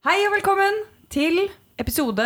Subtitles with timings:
[0.00, 0.78] Hei og velkommen
[1.12, 1.42] til
[1.76, 2.24] episode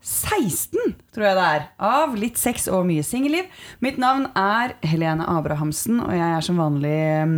[0.00, 3.44] 16, tror jeg det er, av Litt sex og mye singelliv.
[3.84, 6.94] Mitt navn er Helene Abrahamsen, og jeg er som vanlig
[7.28, 7.36] mm,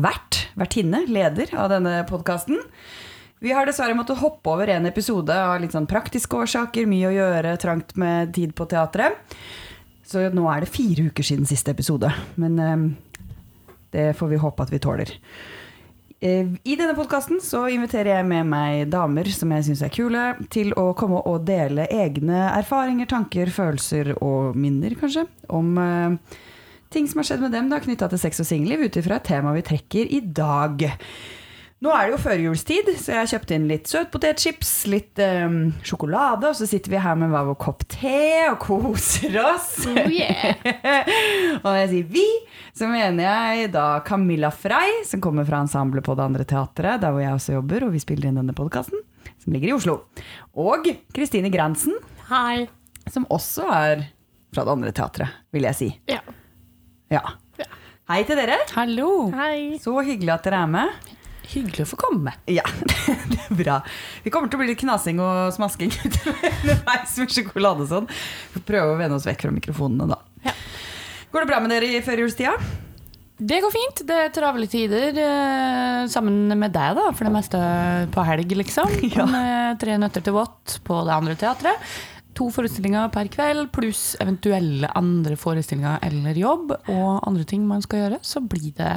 [0.00, 2.64] vert, vertinne, leder av denne podkasten.
[3.44, 7.16] Vi har dessverre måttet hoppe over en episode av litt sånn praktiske årsaker, mye å
[7.18, 9.20] gjøre, trangt med tid på teatret.
[10.08, 12.08] Så nå er det fire uker siden siste episode.
[12.40, 12.88] Men eh,
[13.92, 15.18] det får vi håpe at vi tåler.
[16.22, 20.26] Eh, I denne podkasten så inviterer jeg med meg damer som jeg syns er kule,
[20.54, 26.38] til å komme og dele egne erfaringer, tanker, følelser og minner, kanskje, om uh,
[26.94, 29.26] ting som har skjedd med dem da, knytta til sex og singelliv, ut ifra et
[29.32, 30.86] tema vi trekker i dag.
[31.82, 36.52] Nå er det jo førjulstid, så jeg har kjøpt inn litt søtpotetchips, litt um, sjokolade,
[36.52, 38.20] og så sitter vi her med hver vår kopp te
[38.52, 39.72] og koser oss.
[39.90, 40.60] Oh, yeah.
[41.58, 42.22] og når jeg sier vi,
[42.78, 47.10] så mener jeg da Camilla Frey, som kommer fra ensemblet på det andre teatret, der
[47.16, 49.02] hvor jeg også jobber, og vi spiller inn denne podkasten,
[49.42, 49.96] som ligger i Oslo.
[50.62, 50.86] Og
[51.16, 51.96] Kristine Gransen,
[52.28, 52.68] Hei.
[53.10, 54.04] som også er
[54.54, 55.90] fra det andre teatret, vil jeg si.
[56.12, 56.20] Ja.
[57.10, 57.24] Ja.
[57.58, 57.66] Ja.
[58.12, 58.60] Hei til dere.
[58.76, 59.10] Hallo!
[59.34, 59.80] Hei.
[59.82, 61.18] Så hyggelig at dere er med.
[61.52, 62.32] Hyggelig å få komme.
[62.50, 62.64] Ja,
[63.32, 63.80] det er bra.
[64.24, 65.92] Vi kommer til å bli litt knasing og smasking
[66.62, 68.08] underveis med sjokolade og sånn.
[68.12, 70.20] Vi får prøve å vende oss vekk fra mikrofonene, da.
[70.48, 70.56] Ja.
[71.32, 72.56] Går det bra med dere i førjulstida?
[73.42, 74.02] Det går fint.
[74.06, 77.60] Det er travle tider eh, sammen med deg, da, for det meste
[78.14, 78.92] på helg, liksom.
[79.16, 79.26] Ja.
[79.28, 81.92] Med tre nøtter til vått på det andre teatret.
[82.38, 88.06] To forestillinger per kveld, pluss eventuelle andre forestillinger eller jobb og andre ting man skal
[88.06, 88.20] gjøre.
[88.24, 88.92] Så blir det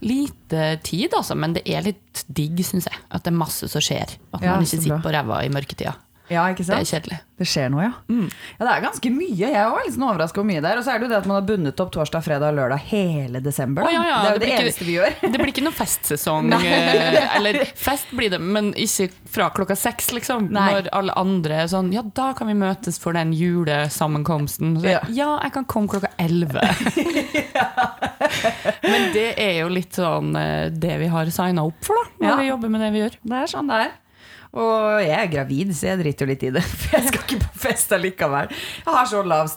[0.00, 1.36] lite tid, altså.
[1.36, 3.02] Men det er litt digg, syns jeg.
[3.10, 4.16] At det er masse som skjer.
[4.32, 5.92] At Ja, man ikke sitter på ræva i mørketida.
[6.30, 6.90] Ja, ikke Det er sant?
[6.94, 7.18] kjedelig.
[7.40, 7.92] Det skjer noe, ja.
[8.12, 8.26] Mm.
[8.58, 9.48] Ja, Det er ganske mye.
[9.48, 10.76] Jeg var litt sånn overraska over mye der.
[10.78, 12.82] Og så er det jo det at man har bundet opp torsdag, fredag og lørdag
[12.90, 13.82] hele desember.
[13.88, 15.32] Oh, ja, ja, det er jo det det, eneste ikke- vi gjør.
[15.32, 16.52] Det blir ikke noe festsesong.
[16.60, 20.50] eh, Eller fest blir det, men ikke fra klokka seks, liksom.
[20.52, 20.66] Nei.
[20.74, 24.76] Når alle andre er sånn Ja, da kan vi møtes for den julesammenkomsten.
[24.82, 25.00] Så, Ja.
[25.08, 25.30] ja.
[25.42, 26.60] jeg kan komme klokka elleve.
[28.82, 32.28] men det er jo litt sånn eh, det vi har signa opp for, da.
[32.30, 33.16] Når vi jobber med det vi gjør.
[33.24, 33.90] Det er sånn det er.
[34.50, 36.62] Og jeg er gravid, så jeg driter jo litt i det.
[36.80, 38.50] For jeg skal ikke på fest allikevel.
[38.80, 39.52] Jeg har så lav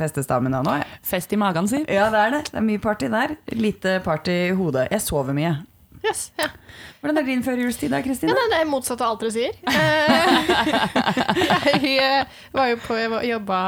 [0.00, 0.78] festestamina nå.
[0.80, 0.88] jeg.
[1.06, 1.86] Fest i magen, sier.
[1.86, 2.42] Ja, det er det.
[2.50, 3.36] Det er mye party der.
[3.54, 4.88] Lite party i hodet.
[4.90, 5.54] Jeg sover mye.
[6.04, 6.50] Yes, ja.
[7.00, 8.34] Hvordan er din førjulstid da, Kristine?
[8.34, 9.54] Ja, det er motsatt av alt dere sier.
[9.64, 10.28] Eh,
[11.84, 13.60] jeg eh, var jo på Jeg jobba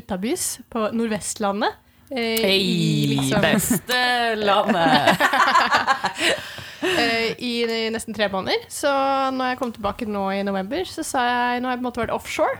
[0.00, 1.76] utabys på Nordvestlandet.
[2.14, 2.62] eh, Hei,
[3.16, 4.00] liksom- beste
[4.40, 5.20] landet!
[6.86, 7.52] eh, i
[7.92, 8.64] nesten tre måneder.
[8.72, 8.90] Så
[9.36, 11.90] når jeg kom tilbake nå i november, så sa jeg Nå har jeg på en
[11.92, 12.58] måte vært offshore.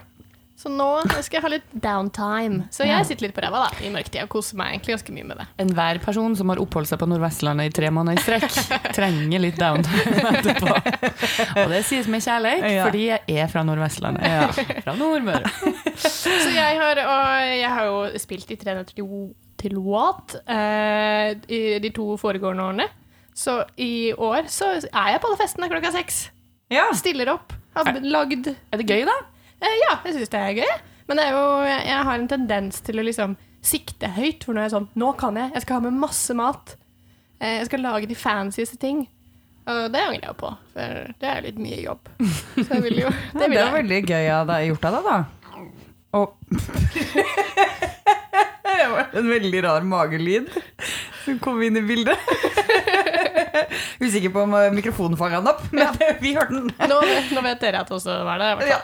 [0.60, 0.86] Så nå
[1.24, 2.66] skal jeg ha litt downtime.
[2.68, 5.24] Så jeg sitter litt på ræva da, i mørketida og koser meg egentlig ganske mye
[5.30, 5.46] med det.
[5.64, 8.58] Enhver person som har oppholdt seg på Nordvestlandet i tre måneder i strekk,
[8.98, 10.74] trenger litt downtime etterpå.
[11.62, 12.84] Og det sies med kjærlighet, Ja.
[12.90, 14.60] fordi jeg er fra Nordvestlandet.
[14.84, 15.48] Fra Nordmøre.
[15.96, 21.62] Så jeg har, og jeg har jo spilt i Tre nøtter til, What eh, i
[21.80, 22.86] de to foregående årene.
[23.40, 26.26] Så i år så er jeg på alle festene klokka seks.
[26.72, 26.90] Ja.
[26.96, 27.54] Stiller opp.
[27.76, 29.14] Har lagd eh, Er det gøy, da?
[29.60, 30.72] Ja, jeg syns det er gøy.
[31.08, 34.44] Men det er jo, jeg, har en tendens til å liksom sikte høyt.
[34.44, 35.54] For nå er jeg sånn Nå kan jeg.
[35.56, 36.76] Jeg skal ha med masse mat.
[37.40, 39.06] Eh, jeg skal lage de fancyeste ting.
[39.70, 42.08] Og det angrer jeg på, for det er litt mye jobb.
[42.56, 45.08] Så jeg vil jo Ja, Det det er veldig gøy av deg, gjort av deg,
[45.08, 45.18] da.
[46.18, 46.28] Og
[48.70, 50.48] Det var en veldig rar magelyd
[51.24, 52.18] som kom inn i bildet.
[54.00, 56.70] Usikker på om eh, mikrofonen fanga den opp, men vi hørte den.
[56.90, 56.98] Nå,
[57.36, 58.70] nå vet dere at det også var det.
[58.70, 58.80] Ja.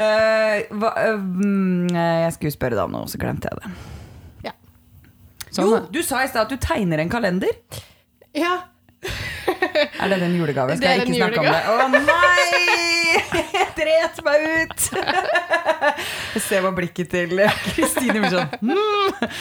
[0.00, 3.74] uh, hva, mm, jeg skulle spørre deg om noe, så glemte jeg det.
[5.50, 7.56] Sånn, jo, du sa i stad at du tegner en kalender.
[8.38, 8.60] Ja,
[10.00, 10.70] Er det en julegave?
[10.70, 12.04] Det Skal jeg ikke snakke snakke om det?
[12.04, 12.80] Å nei!
[13.54, 14.80] Jeg dret meg ut!
[16.34, 17.40] Jeg ser på blikket til
[17.72, 19.32] Kristine blir sånn hmm.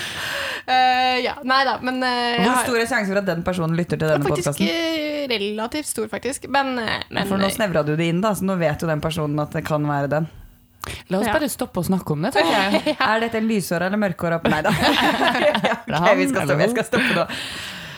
[0.70, 1.36] Eh, ja.
[1.50, 4.28] Nei da, men uh, Hvor stor er sjansen for at den personen lytter til denne
[4.30, 4.68] podkasten?
[4.70, 6.46] eh, relativt stor, faktisk.
[6.52, 9.42] Men, men For nå snevra du det inn, da, så nå vet jo den personen
[9.42, 10.30] at det kan være den.
[11.10, 11.34] La oss Ja.
[11.36, 12.96] bare stoppe å snakke om det, tenker jeg.
[13.10, 14.72] Er dette en lyshåra eller mørkhåra Nei da.
[16.00, 16.64] okay, vi skal stoppe.
[16.64, 17.26] Jeg skal stoppe nå.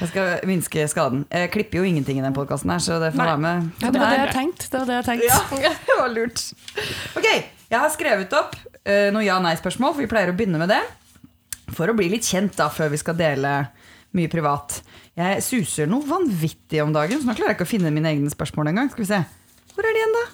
[0.01, 1.25] Jeg skal minske skaden.
[1.29, 3.67] Jeg klipper jo ingenting i den podkasten her, så det får være med.
[3.83, 4.69] Ja, det var det jeg tenkte.
[4.71, 5.59] Det var det jeg tenkte.
[5.62, 6.41] Ja, det var lurt.
[7.19, 10.81] Ok, jeg har skrevet opp uh, noen ja-nei-spørsmål, for vi pleier å begynne med det.
[11.75, 13.56] For å bli litt kjent da, før vi skal dele
[14.18, 14.81] mye privat.
[15.15, 18.31] Jeg suser noe vanvittig om dagen, så nå klarer jeg ikke å finne mine egne
[18.33, 18.91] spørsmål engang.
[18.91, 19.21] Skal vi se.
[19.75, 20.25] Hvor er de igjen, da?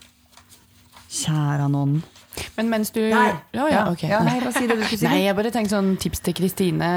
[1.08, 2.00] Kjære noen.
[2.58, 4.04] Men mens du Nei, Ja, ja, ok.
[4.06, 5.06] ja, nei, skulle si?
[5.08, 6.90] Nei, jeg bare tenkte sånn tips til Kristine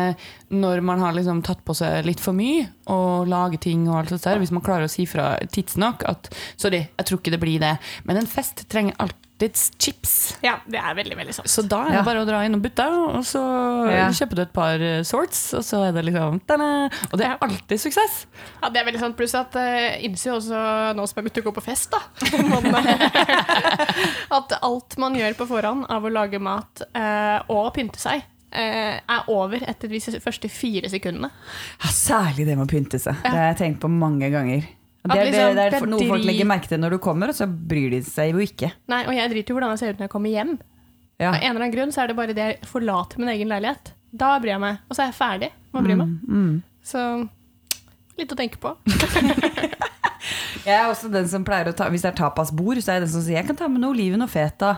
[0.53, 4.13] når man har liksom tatt på seg litt for mye og lager ting og alt
[4.13, 4.41] sånt der.
[4.43, 6.29] Hvis man klarer å si fra tidsnok at
[6.61, 7.73] sorry, jeg tror ikke det blir det.
[8.05, 10.37] Men en fest trenger alltids chips.
[10.45, 11.49] Ja, det er veldig, veldig sant.
[11.49, 12.03] Så da er det Ja.
[12.05, 13.41] bare å dra innom butta, og så
[13.91, 14.09] Ja.
[14.09, 16.91] kjøper du et par eh, sorts, og så er det liksom ta-da!
[17.13, 18.27] Og det er alltid suksess.
[18.63, 19.17] Ja, det er veldig sant.
[19.17, 22.01] Pluss at uh, innser jo også nå som jeg begynte å gå på fest, da
[22.49, 22.65] man,
[24.41, 28.23] At alt man gjør på forhånd av å lage mat uh, og pynte seg,
[28.53, 31.31] eh, er over etter de første fire sekundene.
[31.83, 33.17] Ja, særlig det med å pynte seg.
[33.23, 34.67] Det har jeg tenkt på mange ganger.
[35.01, 37.31] At Det er, liksom, det det er noe folk legger merke til når du kommer,
[37.33, 38.69] og så bryr de seg jo ikke.
[38.93, 40.59] Nei, Og jeg driter jo hvordan jeg ser ut når jeg kommer hjem.
[41.21, 41.31] Ja.
[41.31, 43.93] Av en eller annen grunn så er det bare det jeg forlater min egen leilighet.
[44.13, 44.79] Da bryr jeg meg.
[44.89, 46.15] Og så er jeg ferdig med å bry meg.
[46.29, 46.55] Mm.
[46.85, 47.05] Så
[48.21, 48.77] litt å tenke på.
[50.67, 53.07] Jeg er også den som pleier å ta Hvis det er tapasbord, så er jeg
[53.07, 54.75] den som sier jeg kan ta med noe oliven og feta.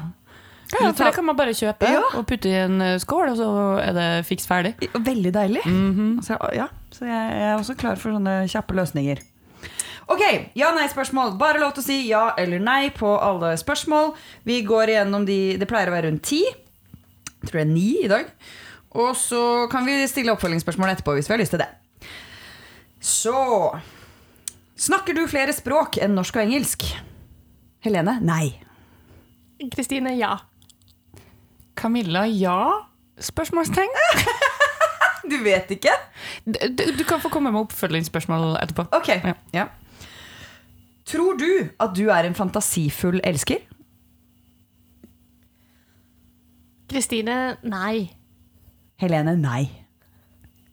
[0.72, 2.04] Ja, for det kan man bare kjøpe Ja.
[2.16, 3.48] og putte i en eh, skål, og så
[3.82, 4.72] er det fiks ferdig.
[4.94, 5.64] Veldig deilig.
[5.66, 6.22] Mhm.
[6.24, 9.20] så, ja, så jeg, jeg er også klar for sånne kjappe løsninger.
[10.12, 10.22] Ok,
[10.58, 11.36] ja-nei-spørsmål.
[11.40, 14.12] Bare lov til å si ja eller nei på alle spørsmål.
[14.48, 16.42] Vi går igjennom de Det pleier å være rundt ti.
[16.44, 18.28] Jeg tror det er ni i dag.
[18.92, 21.70] Og så kan vi stille oppfølgingsspørsmål etterpå hvis vi har lyst til det.
[23.00, 23.36] Så
[24.82, 26.84] Snakker du flere språk enn norsk og engelsk?
[27.86, 28.16] Helene?
[28.24, 28.56] Nei.
[29.70, 30.32] Kristine, ja.
[31.78, 32.58] Camilla, ja?
[33.22, 33.94] Spørsmålstegn?
[35.22, 35.92] Du vet ikke?
[36.42, 38.88] Du, du, du kan få komme med oppfølgingsspørsmål etterpå.
[38.96, 39.12] Ok.
[39.14, 39.34] Ja.
[39.54, 39.66] Ja.
[41.08, 41.50] Tror du
[41.82, 43.62] at du er en fantasifull elsker?
[46.92, 48.10] Kristine, nei.
[49.00, 49.62] Helene, nei.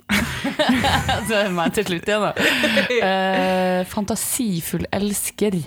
[1.28, 2.50] Så er det meg til slutt igjen, da.
[3.00, 5.58] Eh, fantasifull elsker.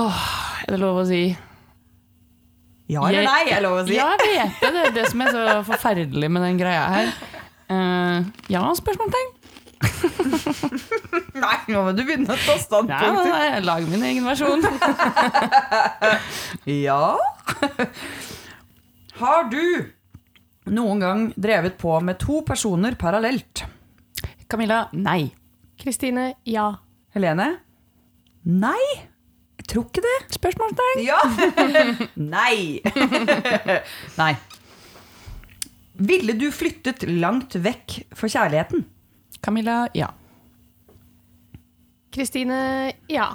[0.00, 0.24] Åh,
[0.64, 1.22] er det lov å si?
[2.90, 3.94] Ja eller nei, er lov å si.
[3.94, 4.70] Ja, jeg vet det.
[4.74, 7.12] Det er det som er så forferdelig med den greia her.
[7.70, 9.36] Eh, ja, spørsmålstegn.
[11.40, 13.30] Nei, nå må du begynne å ta Ja, standpunkt.
[13.30, 14.64] jeg lager min egen versjon.
[16.68, 17.16] Ja.
[19.20, 19.62] Har du
[20.70, 23.64] noen gang drevet på med to personer parallelt?
[24.50, 25.30] Camilla, nei.
[25.80, 26.68] Kristine, ja.
[27.14, 27.48] Helene?
[28.44, 28.80] Nei.
[29.60, 30.16] Jeg tror ikke det.
[30.36, 31.02] Spørsmålstegn.
[31.06, 31.20] Ja.
[32.36, 32.80] Nei.
[34.18, 34.32] Nei.
[36.00, 38.84] Ville du flyttet langt vekk for kjærligheten?
[39.40, 40.10] Camilla, ja.
[42.12, 43.28] Kristine, ja.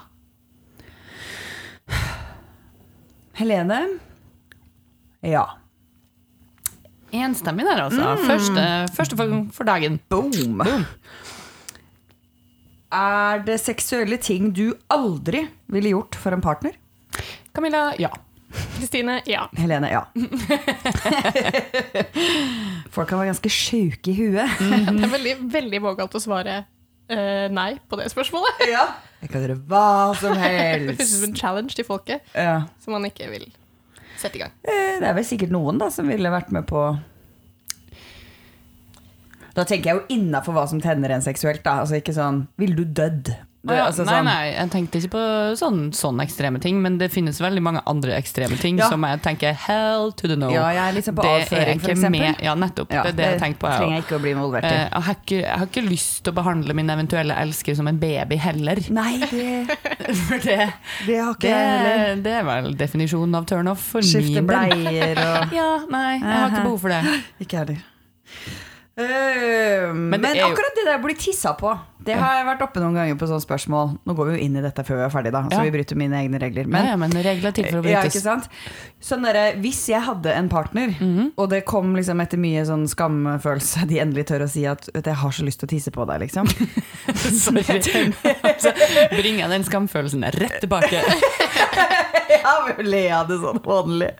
[3.35, 3.79] Helene?
[5.25, 5.45] Ja.
[7.15, 8.15] Enstemmig der, altså.
[8.27, 8.65] Første,
[8.95, 9.99] første for, for dagen.
[10.09, 10.61] Boom.
[12.95, 16.77] Er det seksuelle ting du aldri ville gjort for en partner?
[17.55, 18.11] Camilla, ja.
[18.75, 19.45] Kristine, ja.
[19.57, 20.03] Helene, ja.
[22.95, 24.49] Folk kan være ganske sjuke i huet.
[24.59, 28.53] Det er veldig, veldig vågalt å svare uh, nei på det spørsmålet.
[28.71, 28.85] Ja.
[29.23, 29.85] Jeg kan gjøre hva
[30.19, 30.87] som helst.
[30.91, 32.57] Det høres ut som en challenge til folket Ja.
[32.83, 33.45] som man ikke vil
[34.21, 34.53] sette i gang.
[34.63, 36.81] Eh, Det er vel sikkert noen da som ville vært med på
[39.55, 41.63] Da tenker jeg jo innafor hva som tenner en seksuelt.
[41.65, 43.27] da Altså ikke sånn Ville du dødd?
[43.65, 45.21] Det, altså, nei, sånn, nei, jeg tenkte ikke på
[45.57, 48.89] sånn, sånne ekstreme ting, men det finnes veldig mange andre ekstreme ting Ja.
[48.91, 50.51] som jeg tenker hell to the no.
[50.53, 52.91] Ja, jeg er sånn på det avføring, for med- Ja, nettopp.
[52.93, 53.67] Ja, det er det jeg tenker på.
[53.71, 54.67] jeg trenger jeg ikke å bli involvert i.
[54.67, 57.87] Eh, Jeg har, ikke, jeg har ikke lyst til å behandle min eventuelle elsker som
[57.87, 58.77] en baby heller.
[58.91, 59.77] Nei, det,
[60.27, 60.73] For det,
[61.07, 62.21] det har ikke det, jeg heller.
[62.21, 64.69] det er vel definisjonen av turnoff for Skifte min del.
[64.69, 67.01] bleier og Ja, nei, jeg har ikke behov for det.
[67.41, 67.77] Ikke heller.
[68.97, 72.61] Eh, men er jo- akkurat det der å bli tissa på, det har jeg vært
[72.63, 73.99] oppe noen ganger på sånne spørsmål.
[74.07, 75.63] Nå går vi jo inn i dette før vi er ferdig, da, så Ja.
[75.63, 76.63] vi bryter mine egne regler.
[76.65, 78.21] Men, Men ja, ja, men regler er til for å Ja, ikke brytes.
[78.23, 78.47] sant?
[79.01, 80.95] Sånn der, hvis jeg hadde en partner,
[81.37, 85.03] og det kom liksom etter mye sånn skamfølelse, de endelig tør å si at vet
[85.03, 86.47] 'jeg har så lyst til å tisse på deg', liksom.
[87.35, 87.63] Sorry.
[88.63, 88.71] Så
[89.11, 91.03] bringer den skamfølelsen rett tilbake.
[92.29, 94.11] ja, men le av det sånn hånlig.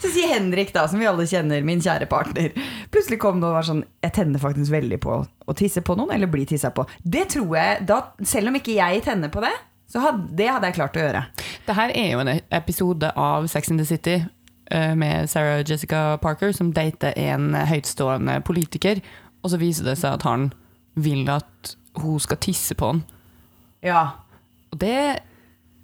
[0.00, 2.54] Så sier Henrik, da, som vi alle kjenner, min kjære partner,
[2.92, 6.14] plutselig kom det og var sånn Jeg tenner faktisk veldig på å tisse på noen,
[6.14, 6.86] eller bli tissa på.
[7.02, 9.52] Det tror jeg, da, Selv om ikke jeg tenner på det,
[9.90, 11.24] så hadde, det hadde jeg klart å gjøre.
[11.66, 14.20] Det her er jo en episode av Sex in the City
[14.70, 19.02] eh, med Sarah Jessica Parker, som dater en høytstående politiker,
[19.42, 20.52] og så viser det seg at han
[20.94, 23.02] vil at hun skal tisse på han.
[23.82, 24.04] Ja.
[24.70, 25.26] Og det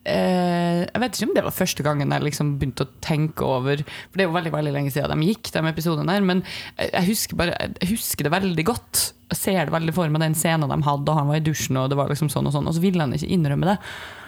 [0.06, 4.14] Jeg vet ikke om det var første gangen jeg liksom begynte å tenke over For
[4.14, 6.26] det er jo veldig veldig lenge siden de gikk, de episodene der.
[6.26, 6.42] Men
[6.78, 9.02] jeg husker, bare, jeg husker det veldig godt.
[9.32, 11.78] Jeg ser det veldig for meg, den scenen de hadde, og han var i dusjen,
[11.80, 12.68] og det var liksom sånn og sånn.
[12.70, 13.76] Og så ville han ikke innrømme det.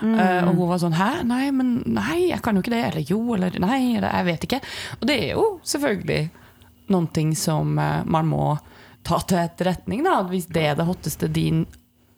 [0.02, 2.82] Eh, og hun var sånn Hæ, nei, men nei, jeg kan jo ikke det.
[2.90, 4.62] Eller jo, eller nei, eller jeg vet ikke.
[4.99, 6.23] Og det er jo selvfølgelig
[6.90, 8.56] noen ting som eh, man må
[9.06, 10.02] ta til etterretning.
[10.06, 10.20] Da.
[10.28, 11.66] Hvis det er det hotteste din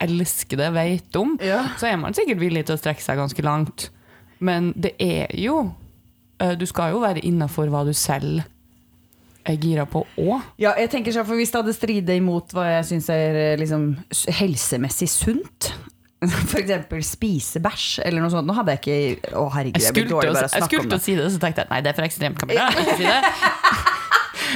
[0.00, 1.62] elskede vet om, Ja.
[1.78, 3.90] så er man sikkert villig til å strekke seg ganske langt.
[4.40, 5.59] Men det er jo
[6.40, 8.40] eh, Du skal jo være innafor hva du selv
[9.45, 10.40] er gira på òg.
[10.61, 13.57] Ja, jeg tenker sånn, for Hvis det hadde stridet imot hva jeg syns er eh,
[13.61, 13.90] liksom,
[14.40, 15.71] helsemessig sunt,
[16.25, 17.09] f.eks.
[17.09, 20.35] spise bæsj eller noe sånt, nå hadde jeg ikke Å, herregud, Jeg jeg blir dårlig
[20.35, 20.61] til å, snakke om det.
[20.61, 22.66] jeg skulle til å si det, så tenkte jeg nei, det er for ekstremt, Camilla.
[22.76, 23.23] Ikke si det.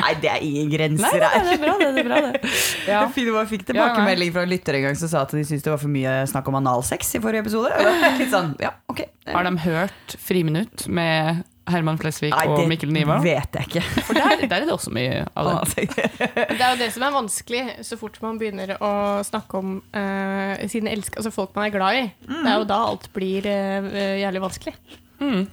[0.03, 1.39] Nei, det er ingen grenser her.
[1.47, 1.89] det er bra, det.
[1.95, 2.53] det, er bra, det.
[2.95, 3.01] Ja.
[3.07, 5.81] Jeg fikk tilbakemelding fra en lytter en gang som sa at de syntes det var
[5.81, 7.73] for mye snakk om analsex i forrige episode.
[8.19, 13.17] Litt sånn, ja, ok Har de hørt Friminutt med Herman Flesvig Nei, og Mikkel Niva?
[13.23, 13.83] Det vet jeg ikke.
[14.07, 15.55] For der, der er det også mye av det.
[15.55, 15.95] Analsex.
[15.97, 18.93] Det er jo det som er vanskelig, så fort man begynner å
[19.25, 22.05] snakke om uh, sine elsk altså folk man er glad i.
[22.29, 23.89] Det er jo da alt blir uh,
[24.21, 24.77] jævlig vanskelig.
[25.23, 25.47] Mm.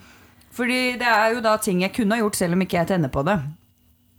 [0.52, 3.14] Fordi det er jo da ting jeg kunne ha gjort selv om ikke jeg tenner
[3.14, 3.40] på det.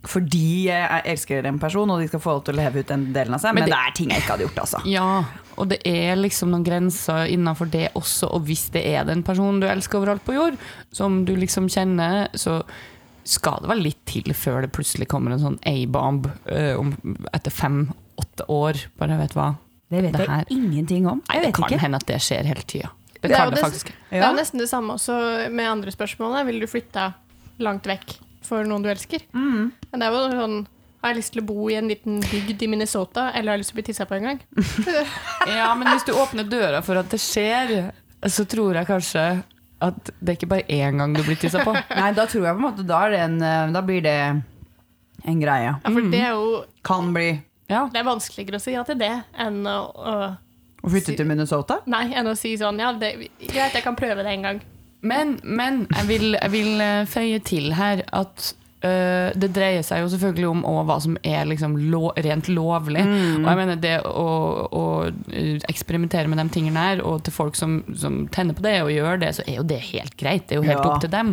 [0.03, 3.05] Fordi jeg elsker en person, og de skal få lov til å leve ut den
[3.15, 3.53] delen av seg.
[3.55, 4.81] Men, Men det, det- er ting jeg ikke hadde gjort, altså.
[4.85, 5.23] Ja,
[5.55, 9.61] og det er liksom noen grenser innenfor det også, og hvis det er den personen
[9.61, 10.57] du elsker overalt på jord,
[10.91, 12.61] som du liksom kjenner, så
[13.23, 16.75] skal det vel litt til før det plutselig kommer en sånn A-bomb eh,
[17.33, 18.81] etter fem-åtte år.
[18.99, 19.53] Bare vet hva.
[19.93, 21.21] Det vet Det jeg ingenting om.
[21.29, 21.79] Nei, det vet kan ikke.
[21.79, 22.89] hende at det skjer hele tida.
[23.21, 26.45] Det, Det er det det- er jo nesten det samme også med andre spørsmålene.
[26.45, 27.13] Vil du flytte
[27.63, 28.17] langt vekk
[28.47, 29.25] for noen du elsker?
[29.33, 29.71] Mm.
[29.91, 30.57] Men det er jo sånn
[31.03, 33.63] Har jeg lyst til å bo i en liten bygd i Minnesota, eller har jeg
[33.63, 34.43] lyst til å bli tissa på en gang?
[35.57, 37.73] Ja, men hvis du åpner døra for at det skjer,
[38.31, 39.25] så tror jeg kanskje
[39.83, 41.73] at det er ikke bare én gang du blir tissa på.
[41.99, 44.15] Nei, da tror jeg på en måte Da, er det en, eh, da blir det
[45.23, 45.73] en greie.
[45.73, 47.27] Ja, for det er jo Kan bli
[47.71, 47.85] Ja.
[47.91, 50.15] Det er vanskeligere å si ja til det enn å, å
[50.83, 51.77] å flytte til Minnesota.
[51.87, 54.63] Nei, enn å si sånn Ja, det, greit, jeg kan prøve det en gang.
[55.03, 60.01] Men, men jeg, vil, jeg vil eh, føye til her at Uh, det dreier seg
[60.01, 62.99] jo selvfølgelig om hva som er liksom lo, rent lovlig.
[63.39, 64.25] Og jeg mener det å,
[64.75, 68.73] å øh, eksperimentere med de tingene her, og til folk som, som tenner på det
[68.83, 70.49] og gjør det, så er jo det helt greit.
[70.49, 70.89] Det er jo helt Ja.
[70.91, 71.31] opp til dem.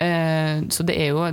[0.00, 1.26] Uh, så det er jo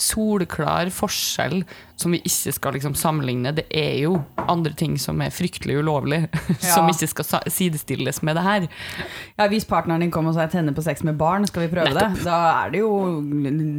[0.00, 1.64] en soleklar forskjell
[2.00, 3.52] som vi ikke skal liksom sammenligne.
[3.52, 4.14] Det er jo
[4.48, 6.22] andre ting som er fryktelig ulovlig,
[6.64, 8.66] som ikke skal sidestilles med det her.
[9.36, 11.92] Ja, Hvis partneren din kommer og sier 'tenner på sex med barn', skal vi prøve
[11.92, 12.24] det?
[12.24, 13.20] Da er det jo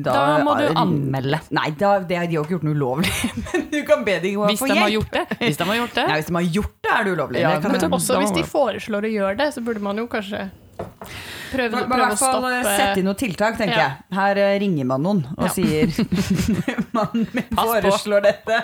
[0.05, 1.41] Da må du anmelde.
[1.49, 3.11] Nei, da, det, de har ikke gjort noe ulovlig.
[3.53, 5.01] Men du kan be dem om å Hvis få de har hjelp.
[5.01, 5.37] gjort det.
[5.41, 6.07] Hvis de har gjort det.
[6.07, 7.41] Nei, hvis de har gjort det, er det ulovlig.
[7.41, 10.49] Ja, det men Også hvis de foreslår å gjøre det, så burde man jo kanskje
[11.51, 13.85] prøve, prøv, i å stoppe sette inn noen tiltak, tenker Ja.
[13.87, 14.17] jeg.
[14.17, 15.51] Her eh, ringer man noen og Ja.
[15.55, 15.91] sier
[16.93, 17.05] på.
[17.55, 18.59] foreslår dette.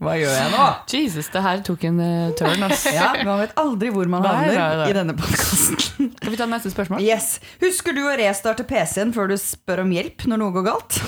[0.00, 0.66] Hva gjør jeg nå?
[0.96, 2.86] Jesus, det her tok en uh, turn, ass.
[2.96, 5.80] Ja, Man vet aldri hvor man havner i denne podkasten.
[6.16, 7.00] Skal vi ta neste spørsmål?
[7.04, 7.36] Yes.
[7.62, 11.00] Husker du å restarte PC-en før du spør om hjelp når noe går galt?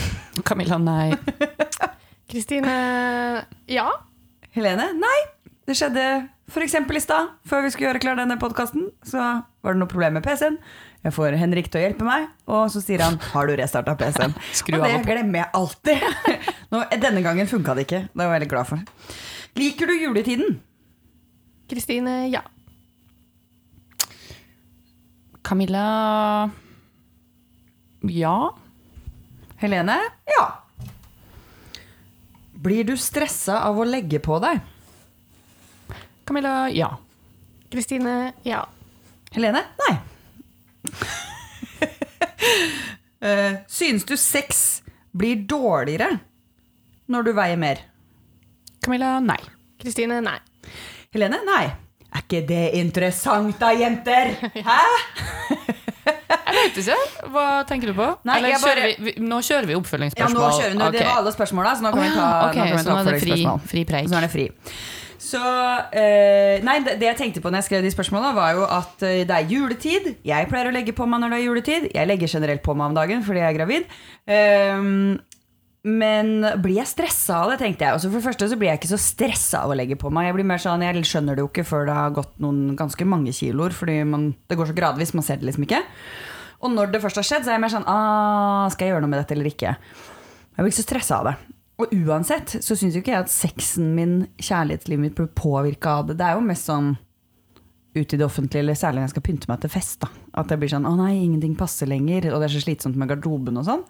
[0.48, 1.12] Camilla, nei.
[2.28, 3.88] Kristine Ja.
[4.56, 4.90] Helene?
[4.98, 5.18] Nei.
[5.68, 6.04] Det skjedde
[6.48, 6.74] f.eks.
[6.74, 8.88] i stad, før vi skulle gjøre klar denne podkasten.
[9.04, 10.56] Så var det noe problem med PC-en.
[11.04, 14.34] Jeg får Henrik til å hjelpe meg, og så sier han 'Har du restarta PC-en?'
[14.58, 16.00] Skru og det glemmer jeg alltid.
[16.72, 18.00] Nå, denne gangen funka det ikke.
[18.08, 18.78] Det var jeg veldig glad for.
[19.56, 20.60] Liker du juletiden?
[21.68, 22.42] Kristine ja.
[25.42, 26.50] Camilla
[28.08, 28.50] Ja.
[29.58, 29.98] Helene?
[30.26, 30.62] Ja.
[32.58, 34.60] Blir du stressa av å legge på deg?
[36.28, 36.90] Camilla, ja.
[37.72, 38.66] Kristine ja.
[39.32, 39.64] Helene?
[39.88, 39.98] Nei.
[43.20, 46.06] Eh, synes du sex blir dårligere
[47.10, 47.80] når du veier mer?
[48.84, 49.40] Camilla, nei.
[49.82, 50.36] Kristine nei.
[51.10, 51.40] Helene?
[51.48, 51.64] Nei.
[52.14, 54.30] Er ikke det interessant da, jenter?
[54.68, 54.78] Hæ?
[56.06, 57.00] Jeg vet ikke.
[57.34, 58.06] Hva tenker du på?
[58.28, 60.78] Nei, Eller bare- kjører vi, vi, nå kjører vi Ja, nå kjører vi.
[60.78, 60.92] nå.
[60.94, 63.60] Det var alle spørsmåla, så nå kan vi ta, okay, kan vi ta oppfølgingsspørsmål.
[63.66, 64.06] det fri, fri.
[64.06, 64.46] Så nå er det fri.
[65.18, 65.38] Så
[65.98, 69.02] eh, Nei, det, det jeg tenkte på når jeg skrev de spørsmåla, var jo at
[69.06, 70.12] eh, det er juletid.
[70.26, 71.88] Jeg pleier å legge på meg når det er juletid.
[71.94, 73.98] Jeg legger generelt på meg om dagen fordi jeg er gravid.
[74.30, 75.18] Ehm,
[75.88, 76.30] men
[76.62, 77.96] blir jeg stressa av det, tenkte jeg.
[77.96, 80.28] Altså for det første så blir jeg ikke så stressa av å legge på meg.
[80.28, 83.08] Jeg blir mer sånn, jeg skjønner det jo ikke før det har gått noen ganske
[83.08, 83.74] mange kiloer.
[83.74, 85.82] Fordi man, det går så gradvis, man ser det liksom ikke.
[86.62, 89.04] Og når det først har skjedd, så er jeg mer sånn ah, Skal jeg gjøre
[89.04, 89.76] noe med dette eller ikke?
[89.78, 91.36] Jeg blir ikke så stressa av det.
[91.78, 96.08] Og uansett så syns jo ikke jeg at sexen min, kjærlighetslivet mitt, blir påvirka av
[96.08, 96.18] det.
[96.18, 96.96] Det er jo mest sånn
[97.94, 100.00] ut i det offentlige, eller særlig når jeg skal pynte meg til fest.
[100.02, 100.08] da.
[100.42, 103.08] At jeg blir sånn 'Å nei, ingenting passer lenger', og det er så slitsomt med
[103.08, 103.84] garderoben og sånn.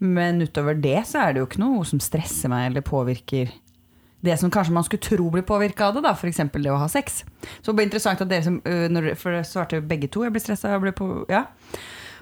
[0.00, 3.50] Men utover det så er det jo ikke noe som stresser meg eller påvirker
[4.22, 6.36] det som kanskje man skulle tro blir påvirka av det, da, f.eks.
[6.36, 7.24] det å ha sex.
[7.62, 8.60] Så det blir interessant at dere som
[9.16, 11.46] For det svarte begge to, jeg ble stressa og ble på Ja.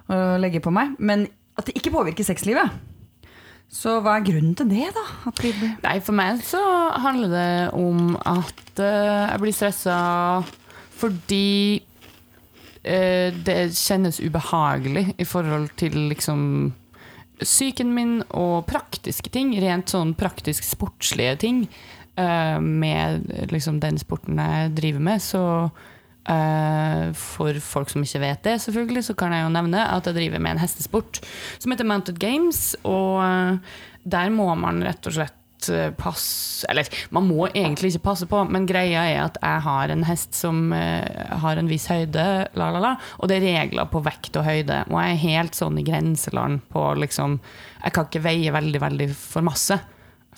[0.08, 0.96] Og legger på meg.
[0.98, 2.70] Men at det ikke påvirker sexlivet.
[3.72, 5.04] Så hva er grunnen til det, da?
[5.82, 6.60] Nei, for meg så
[7.02, 9.96] handler det om at uh, jeg blir stressa
[10.94, 11.82] fordi
[12.86, 16.46] uh, det kjennes ubehagelig i forhold til liksom
[17.42, 19.56] psyken min og praktiske ting.
[19.58, 21.64] Rent sånn praktisk sportslige ting.
[22.14, 25.42] Uh, med liksom den sporten jeg driver med, så
[26.24, 30.40] for folk som ikke vet det, selvfølgelig, så kan jeg jo nevne at jeg driver
[30.42, 31.20] med en hestesport
[31.58, 32.74] som heter Mounted Games.
[32.88, 38.06] Og eh, der må man rett og slett eh, passe Eller man må egentlig ikke
[38.10, 41.88] passe på, men greia er at jeg har en hest som eh, har en viss
[41.92, 42.26] høyde,
[42.56, 44.84] la, la, la, og det er regler på vekt og høyde.
[44.90, 47.40] Og jeg er helt sånn i grenseland på liksom
[47.84, 49.80] Jeg kan ikke veie veldig, veldig for masse.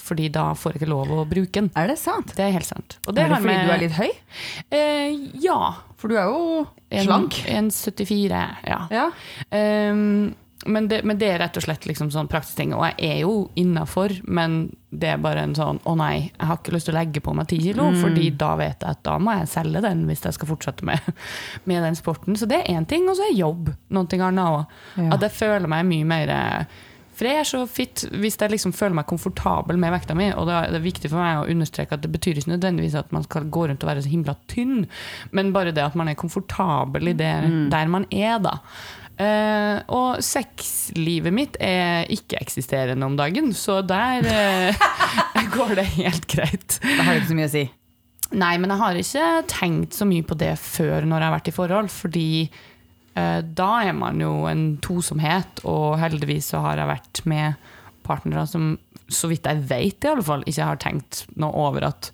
[0.06, 1.70] Fordi da får jeg ikke lov å bruke den.
[1.76, 2.30] Er det sant?
[2.38, 2.98] Det er helt sant.
[3.08, 4.10] Og er det fordi med- du er litt høy?
[4.70, 5.60] Eh, ja.
[5.98, 6.66] For du er jo
[7.02, 7.32] slank.
[7.50, 8.80] 1,74, ja.
[8.92, 9.06] Ja.
[9.50, 10.34] Um,
[10.66, 12.72] men, det, men det er rett og slett liksom sånn praktisk ting.
[12.74, 16.56] Og jeg er jo innafor, men det er bare en sånn Å nei, jeg har
[16.56, 18.00] ikke lyst til å legge på meg ti kilo, Mm.
[18.02, 21.00] fordi da vet jeg at da må jeg selge den hvis jeg skal fortsette med,
[21.66, 22.34] med den sporten.
[22.36, 24.66] Så det er én ting, og så er jobb noe annet òg.
[24.96, 25.10] Ja.
[25.14, 26.66] At jeg føler meg mye mer
[27.24, 30.28] eh, er så fit hvis jeg liksom føler meg komfortabel med vekta mi.
[30.36, 33.14] Og da er det viktig for meg å understreke at det betyr ikke nødvendigvis at
[33.16, 34.84] man skal gå rundt og være så himla tynn,
[35.32, 37.32] men bare det at man er komfortabel i det
[37.72, 38.58] der man er, da.
[39.16, 44.86] Uh, og sexlivet mitt er ikke-eksisterende om dagen, så der uh,
[45.56, 46.76] går det helt greit.
[46.82, 47.64] Da har det ikke så mye å si.
[48.36, 51.48] Nei, men jeg har ikke tenkt så mye på det før når jeg har vært
[51.48, 52.28] i forhold, fordi
[53.16, 57.54] da er man jo en tosomhet, og heldigvis så har jeg vært med
[58.06, 58.74] partnere som,
[59.08, 62.10] så vidt jeg vet i alle fall, ikke har tenkt noe over at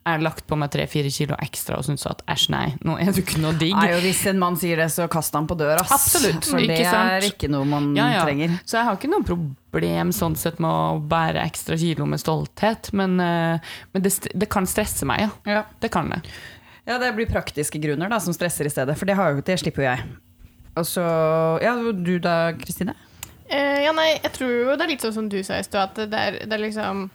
[0.00, 3.10] jeg har lagt på meg tre-fire kilo ekstra og syntes at æsj, nei, nå er
[3.12, 3.74] du ikke noe digg.
[3.76, 5.82] Nei, og hvis en mann sier det, så kast han på døra.
[5.84, 8.22] Absolutt, For det er ikke noe man Ja, ja.
[8.24, 8.54] trenger.
[8.64, 12.90] Så jeg har ikke noe problem sånn sett med å bære ekstra kilo med stolthet,
[12.96, 15.60] men, eh, men det, det kan stresse meg, ja.
[15.60, 15.62] Ja.
[15.84, 16.22] Det kan det.
[16.88, 19.84] Ja, det blir praktiske grunner da, som stresser i stedet, for det, har det slipper
[19.84, 20.08] jo jeg.
[20.80, 21.04] Og så,
[21.60, 22.94] ja, du da, Kristine?
[23.50, 25.90] Eh, ja, nei, jeg tror jo det er litt sånn som du sa i stad,
[25.90, 27.08] at det er, det er liksom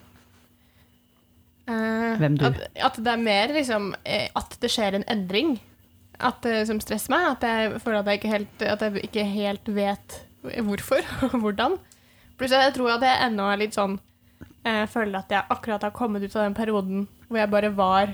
[1.72, 2.44] eh, Hvem du?
[2.50, 5.56] At, at det er mer liksom eh, at det skjer en endring
[6.20, 7.26] at, som stresser meg.
[7.34, 10.20] At jeg føler at jeg ikke helt, jeg ikke helt vet
[10.68, 11.80] hvorfor og hvordan.
[12.36, 13.94] Pluss jeg tror at jeg ennå er litt sånn
[14.66, 18.12] Jeg føler at jeg akkurat har kommet ut av den perioden hvor jeg bare var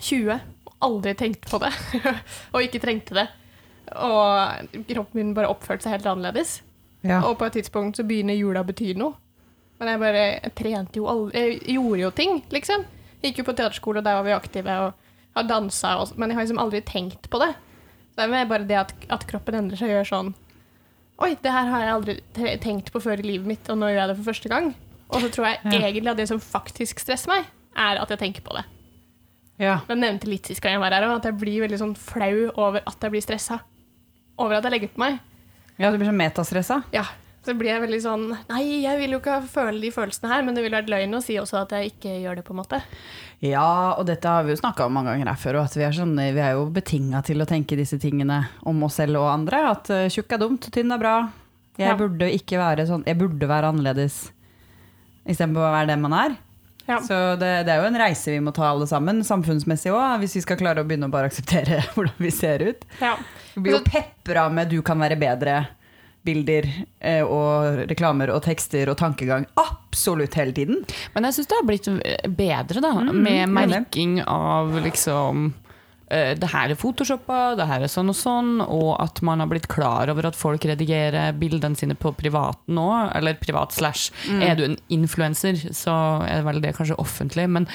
[0.00, 1.72] 20 og aldri tenkte på det.
[2.52, 3.26] og ikke trengte det.
[3.96, 6.60] Og kroppen min bare oppførte seg helt annerledes.
[7.06, 7.20] Ja.
[7.28, 9.14] Og på et tidspunkt så begynner jula å bety noe.
[9.78, 12.84] Men jeg bare jeg trente jo aldri Jeg gjorde jo ting, liksom.
[13.20, 14.94] Jeg gikk jo på teaterskole, og der var vi aktive og
[15.36, 17.50] har dansa, men jeg har liksom aldri tenkt på det.
[18.14, 20.34] Så det er bare det at, at kroppen endrer seg og gjør sånn
[21.18, 22.14] Oi, det her har jeg aldri
[22.60, 24.66] tenkt på før i livet mitt, og nå gjør jeg det for første gang.
[25.08, 25.78] Og så tror jeg Ja.
[25.88, 28.64] egentlig at det som faktisk stresser meg, er at jeg tenker på det.
[29.58, 29.78] Ja.
[29.88, 32.82] Jeg nevnte litt sist gang jeg var her, at jeg blir veldig sånn flau over
[32.86, 33.60] at jeg blir stressa.
[34.38, 35.20] Over at jeg legger på meg.
[35.78, 36.82] ja, du blir så metastressa.
[36.92, 37.04] Ja,
[37.46, 40.54] så blir jeg veldig sånn Nei, jeg vil jo ikke føle de følelsene her, men
[40.56, 42.80] det ville vært løgn å si også at jeg ikke gjør det, på en måte.
[43.44, 45.84] Ja, og dette har vi jo snakka om mange ganger her før, og at vi
[45.86, 49.28] er, sånn, vi er jo betinga til å tenke disse tingene om oss selv og
[49.30, 49.60] andre.
[49.70, 51.16] At eh, tjukk er dumt, tynn er bra.
[51.78, 51.94] Jeg Ja.
[52.00, 54.32] burde ikke være sånn, jeg burde være annerledes
[55.28, 56.36] istedenfor å være den man er.
[56.86, 57.00] Ja.
[57.02, 60.36] Så det, det er jo en reise vi må ta alle sammen, samfunnsmessig òg, hvis
[60.38, 62.86] vi skal klare å begynne å bare akseptere hvordan vi ser ut.
[63.02, 63.16] Ja.
[63.54, 65.64] Vi blir jo pepra med 'du kan være bedre'
[66.26, 66.66] bilder
[67.00, 70.80] eh, og reklamer og tekster og tankegang absolutt hele tiden.
[71.14, 71.86] Men jeg syns det har blitt
[72.36, 75.52] bedre, da, Mm, med merking av liksom
[76.06, 79.66] det her er photoshoppa, det her er sånn og sånn, og at man har blitt
[79.72, 84.12] klar over at folk redigerer bildene sine på privat nå, eller privat slash.
[84.30, 84.44] Mm.
[84.46, 85.96] Er du en influenser, så
[86.28, 87.66] er vel det kanskje offentlig, men,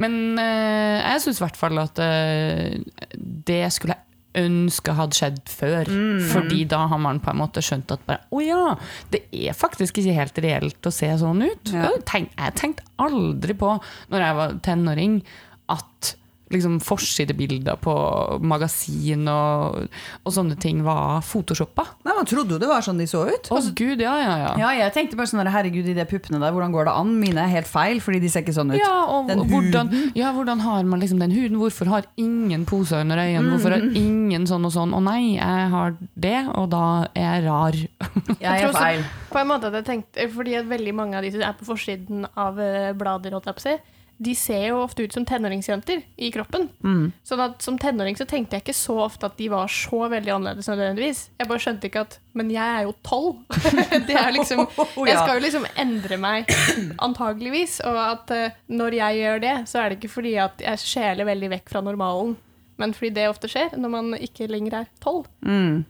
[0.00, 2.80] men eh, jeg syns i hvert fall at eh,
[3.18, 5.88] det skulle jeg ønske hadde skjedd før.
[5.88, 6.24] Mm.
[6.32, 8.74] Fordi da har man på en måte skjønt at bare, å ja,
[9.12, 11.74] det er faktisk ikke helt reelt å se sånn ut.
[11.74, 11.92] Ja.
[11.94, 13.76] Jeg tenkte aldri på,
[14.12, 15.18] når jeg var tenåring,
[15.72, 16.14] at
[16.52, 17.94] liksom forsidebilder på
[18.44, 19.86] magasin og,
[20.24, 21.86] og sånne ting var photoshoppa.
[22.04, 23.48] Nei, Man trodde jo det var sånn de så ut.
[23.52, 24.52] Å gud, ja, ja, ja.
[24.60, 27.12] Ja, jeg tenkte bare sånn herregud, herregud, de puppene der, hvordan går det an?
[27.20, 28.78] Mine er helt feil, fordi de ser ikke sånn ut.
[28.78, 31.58] Ja, og Den hvordan, ja, hvordan har man liksom den huden?
[31.60, 33.54] Hvorfor har ingen poser under øynene?
[33.54, 34.94] Hvorfor har ingen sånn og sånn?
[34.94, 37.80] Å nei, jeg har det, og da er jeg rar.
[37.80, 39.04] Jeg Jeg er feil.
[39.32, 42.28] På en måte hadde jeg tenkt, fordi veldig mange av de som er på forsiden
[42.38, 43.76] av eh, blader, holdt jeg på å si,
[44.16, 46.68] de ser jo ofte ut som tenåringsjenter i kroppen.
[46.84, 47.08] Mm.
[47.26, 50.34] Sånn at Som tenåring så tenkte jeg ikke så ofte at de var så veldig
[50.36, 50.68] annerledes.
[50.70, 51.22] nødvendigvis.
[51.40, 53.42] Jeg bare skjønte ikke at Men jeg er jo tolv!
[54.08, 54.66] Det er liksom,
[55.08, 56.50] jeg skal jo liksom endre meg,
[57.02, 57.80] antageligvis.
[57.86, 61.28] Og at uh, når jeg gjør det, så er det ikke fordi at jeg skjeler
[61.28, 62.36] veldig vekk fra normalen,
[62.80, 65.28] men fordi det ofte skjer når man ikke lenger er tolv.
[65.46, 65.84] Mm.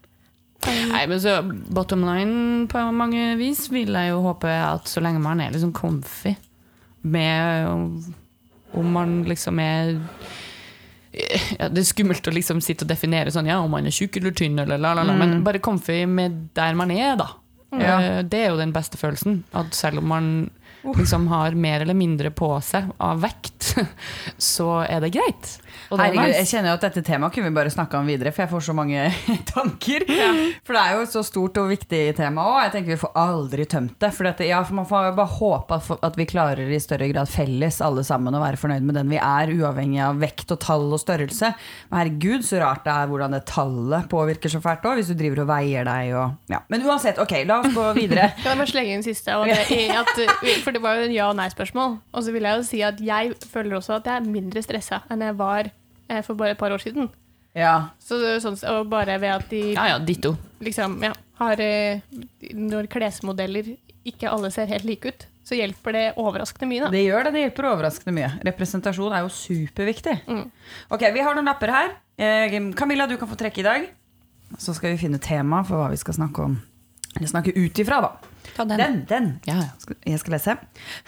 [0.64, 5.20] Nei, men så Bottom line på mange vis vil jeg jo håpe at så lenge
[5.24, 6.34] man er liksom comfy
[7.04, 7.68] med
[8.74, 9.92] Om man liksom er
[11.14, 14.16] ja, Det er skummelt å liksom sitte og definere sånn, ja, om man er tjukk
[14.18, 17.28] eller tynn, eller la, la, la, men bare comfy med der man er, da.
[17.78, 17.94] Ja.
[18.00, 19.44] Eh, Det er jo den beste følelsen.
[19.54, 20.28] At selv om man
[20.92, 23.74] liksom har mer eller mindre på seg av vekt,
[24.52, 25.58] så er det greit.
[25.90, 28.08] Og det er Herregud, jeg kjenner jo at dette temaet kunne vi bare snakka om
[28.08, 29.04] videre, for jeg får så mange
[29.54, 30.04] tanker.
[30.64, 32.58] For det er jo et så stort og viktig tema òg.
[32.66, 34.10] Jeg tenker vi får aldri tømt det.
[34.14, 37.30] For dette, ja, for man får bare håpe at, at vi klarer i større grad
[37.30, 40.86] felles alle sammen å være fornøyd med den vi er, uavhengig av vekt og tall
[40.94, 41.52] og størrelse.
[41.90, 45.18] Men herregud, så rart det er hvordan det tallet påvirker så fælt òg, hvis du
[45.18, 46.62] driver og veier deg og ja.
[46.72, 48.30] Men uansett, ok, la oss gå videre.
[48.42, 49.36] Kan jeg bare slenge inn siste?
[49.38, 50.14] Og det, at,
[50.64, 51.98] for det var jo en ja- og nei-spørsmål.
[52.12, 55.02] Og så vil jeg jo si at jeg føler også at jeg er mindre stressa
[55.10, 57.08] enn jeg var eh, for bare et par år siden.
[57.54, 57.90] Ja.
[58.02, 60.34] Så, det er sånn, og bare ved at de Ja, ja, ditto.
[60.60, 62.00] liksom, ja, har eh,
[62.50, 66.82] Når klesmodeller ikke alle ser helt like ut, så hjelper det overraskende mye.
[66.84, 66.90] Da.
[66.92, 68.30] Det gjør det, det hjelper overraskende mye.
[68.44, 70.18] Representasjon er jo superviktig.
[70.28, 70.44] Mm.
[70.92, 71.94] Ok, vi har noen lapper her.
[72.20, 73.86] Eh, Camilla, du kan få trekke i dag.
[74.60, 76.58] Så skal vi finne tema for hva vi skal snakke om.
[77.16, 78.12] Eller snakke ut ifra, da.
[78.56, 78.78] Ta den.
[78.78, 79.32] Den, den.
[79.46, 79.96] Ja, ja.
[80.06, 80.56] Jeg skal lese.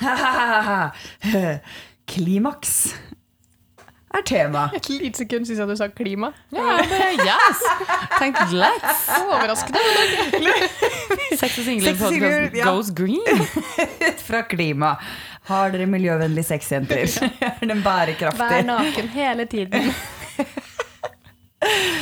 [2.07, 2.94] Klimaks
[4.16, 4.68] er tema.
[4.77, 6.33] Et lite sekund syns jeg du sa klima.
[6.55, 7.62] Ja, bare yes!
[8.18, 9.07] Tenk let's!
[9.20, 9.83] Overraskende.
[11.40, 12.70] Sex og singler ja.
[12.70, 13.46] goes green.
[14.29, 14.96] Fra klima.
[15.46, 17.07] Har dere miljøvennlig sexjenter?
[17.40, 19.92] Er den Vær naken hele tiden.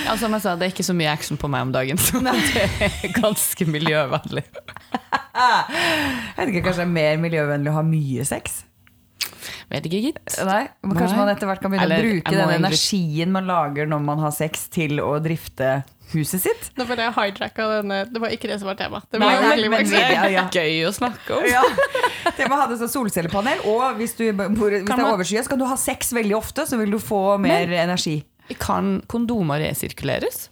[0.05, 2.21] Ja, som jeg sa, det er ikke så mye action på meg om dagen, så
[2.25, 2.35] det
[2.85, 4.45] er ganske miljøvennlig.
[5.35, 8.63] Jeg vet ikke, Kanskje det er mer miljøvennlig å ha mye sex?
[9.73, 10.37] Vet ikke, gitt.
[10.45, 11.23] Nei, men Kanskje Nei.
[11.25, 14.35] man etter hvert kan begynne Eller, å bruke den energien man lager når man har
[14.37, 15.79] sex, til å drifte
[16.13, 16.69] huset sitt?
[16.77, 19.01] Nå ble jeg hijacka denne Det var ikke det som var tema.
[19.09, 20.45] Det var nei, egentlig men- Ja, ja.
[20.53, 21.49] Gøy å snakke om.
[21.49, 21.63] Ja,
[22.37, 23.65] det må ha det som solcellepanel.
[23.73, 26.69] Og hvis, du, bor, hvis det er overskyet, så kan du ha sex veldig ofte,
[26.69, 28.21] så vil du få mer energi.
[28.61, 30.49] Kan kondomer resirkuleres?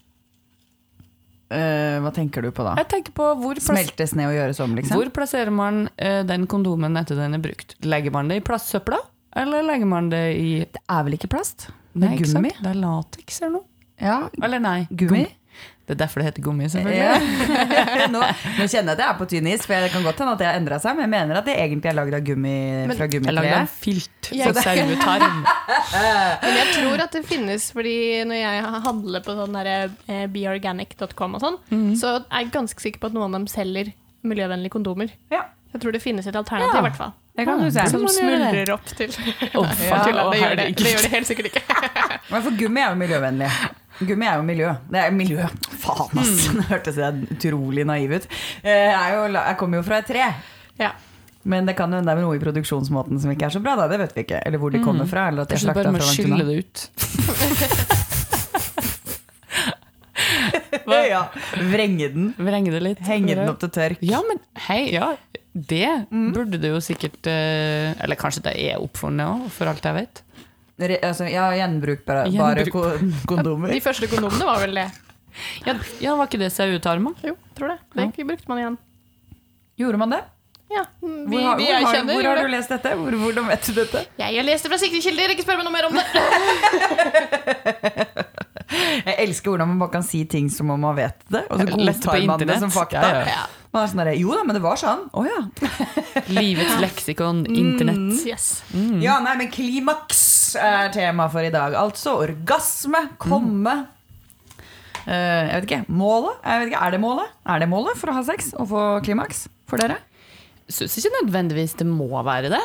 [1.52, 2.72] Uh, hva tenker du på da?
[2.80, 4.96] Jeg tenker på hvor, Smeltes ned og gjøres om, liksom?
[4.96, 7.76] hvor plasserer man uh, den kondomen etter den er brukt?
[7.84, 9.02] Legger man det i plastsøpla,
[9.42, 11.68] eller legger man det i Det er vel ikke plast?
[11.92, 12.54] Det er nei, gummi?
[12.56, 13.68] Det er lateks eller noe?
[14.02, 15.26] Ja, Eller nei, gummi.
[15.92, 17.02] Det er derfor det heter gummi, selvfølgelig.
[17.04, 18.06] Ja.
[18.14, 20.32] nå, nå kjenner jeg at jeg er på tynn is, for det kan godt hende
[20.32, 22.54] at det har endra seg, men jeg mener at det egentlig er lagd av gummi
[22.88, 25.42] Men- fra Jeg lagde en filt Ja, for sauetarm.
[26.42, 27.96] Men jeg tror at det finnes, fordi
[28.28, 29.76] når jeg handler på sånn derre,
[30.08, 31.58] eh, beorganic.com og sånn,
[32.00, 33.92] så er jeg ganske sikker på at noen av dem selger
[34.24, 35.12] miljøvennlige kondomer.
[35.34, 35.44] Ja.
[35.72, 36.82] Jeg tror det finnes et alternativ, i Ja.
[36.84, 37.12] hvert fall.
[37.34, 37.84] Det kan du se.
[37.88, 39.08] Som smuldrer opp til
[39.56, 40.66] Oh, ja, det, gjør det.
[40.76, 41.62] det gjør det helt sikkert ikke.
[42.30, 43.48] Men for gummi er jo miljøvennlig.
[44.00, 44.72] Gummi er jo miljø.
[44.90, 45.46] Det er miljø.
[45.82, 46.48] Faen, ass!
[46.56, 48.28] det hørtes jeg utrolig naiv ut.
[48.64, 50.28] Jeg, er jo, jeg kommer jo fra et tre.
[50.80, 50.94] Ja.
[51.42, 53.74] Men det kan jo er noe i produksjonsmåten som ikke er så bra.
[53.78, 53.88] Da.
[53.90, 54.42] Det vet vi ikke.
[54.46, 55.28] Eller hvor de kommer fra.
[55.32, 56.86] Eller at de er bare må skylle det ut.
[61.12, 61.26] Ja.
[61.72, 62.32] Vrenge den.
[62.40, 63.00] Vrenge det litt.
[63.06, 64.02] Henge den opp til tørk.
[64.04, 65.12] Ja, men hei, ja.
[65.52, 69.98] Det burde du jo sikkert eh, Eller kanskje det er oppfunnet òg, for alt jeg
[69.98, 70.22] vet.
[71.02, 72.72] Altså, ja, gjenbrukbare bare Gjenbruk.
[72.72, 73.72] ko- kondomer.
[73.76, 74.88] De første kondomene var vel det.
[75.66, 77.14] Ja, ja var ikke det sauetarma?
[77.24, 77.78] Jo, tror det.
[78.16, 78.78] Det brukte man igjen.
[79.80, 80.22] Gjorde man det?
[80.72, 82.92] Ja, vi, Hvor har, vi hvor har, kjenner hvor har du lest dette?
[82.96, 84.00] Hvor, hvordan vet du dette?
[84.16, 86.06] Jeg har lest det fra sikre kilder, ikke spør meg noe mer om det.
[89.02, 91.66] Jeg elsker hvordan man bare kan si ting som om man vet det, og så
[91.68, 93.02] godtar man det som fakta.
[93.04, 93.42] Ja, ja.
[93.72, 95.06] Man er sånn der, jo da, men det var sånn.
[95.16, 95.38] Å ja.
[96.36, 98.18] Livets leksikon, internett.
[98.28, 98.50] Yes.
[99.00, 100.20] Ja, nei, men klimaks
[100.60, 101.72] er tema for i dag.
[101.80, 103.78] Altså orgasme, komme.
[105.06, 105.80] Eh, jeg vet ikke.
[105.88, 106.36] Målet?
[106.44, 107.32] Jeg vet ikke, er det målet?
[107.48, 109.96] Er det målet for å ha sex og få klimaks for dere?
[110.68, 112.62] Syns ikke nødvendigvis det må være det.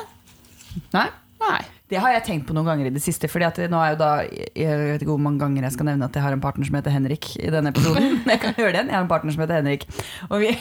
[0.93, 1.08] Nei?
[1.41, 1.62] Nei.
[1.88, 3.30] Det har jeg tenkt på noen ganger i det siste.
[3.32, 6.10] Fordi at nå er jo da Jeg vet ikke hvor mange ganger jeg skal nevne
[6.10, 8.19] at jeg har en partner som heter Henrik i denne episoden.
[8.32, 8.91] Jeg kan gjøre det igjen.
[8.91, 9.88] Jeg har en partner som heter Henrik.
[10.30, 10.52] Og vi,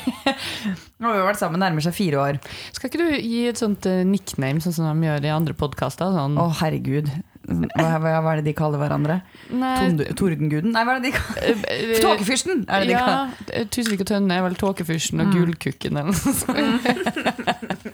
[1.03, 2.39] har vi vært sammen nærmer seg fire år.
[2.77, 6.15] Skal ikke du gi et sånt eh, nickname, sånn som de gjør i andre podkaster?
[6.15, 7.11] Sånn, Å, herregud.
[7.47, 9.21] Hva, hva, hva er det de kaller hverandre?
[9.55, 9.75] Nei,
[10.19, 10.73] Tordenguden?
[10.75, 12.65] Nei, hva er det de kaller eh, eh, Tåkefyrsten!
[12.67, 15.35] Er det de Ja, Tusvik og Tønne er vel Tåkefyrsten og Mm.
[15.37, 17.87] Gullkukken eller noe sånt.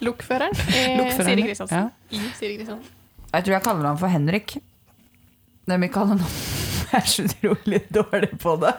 [0.00, 1.46] Lokføreren i Lokføreren, Siri ja.
[1.50, 1.90] Kristiansen.
[2.10, 2.96] I Siri Kristiansen.
[3.30, 4.56] Jeg tror jeg kaller ham for Henrik.
[5.70, 6.38] Det vi kaller han
[6.90, 8.72] Jeg er så utrolig dårlig på det.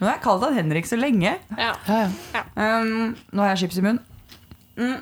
[0.00, 1.36] Har jeg kalt han Henrik så lenge.
[1.58, 1.74] Ja.
[1.86, 2.00] Ja,
[2.34, 2.42] ja.
[2.56, 4.02] Um, nå har jeg chips i munnen.
[4.80, 4.98] Mm.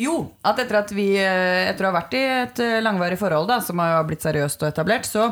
[0.00, 3.48] Jo, at etter at vi eh, Etter å ha vært i et eh, langvarig forhold
[3.48, 5.30] da, som har blitt seriøst og etablert, så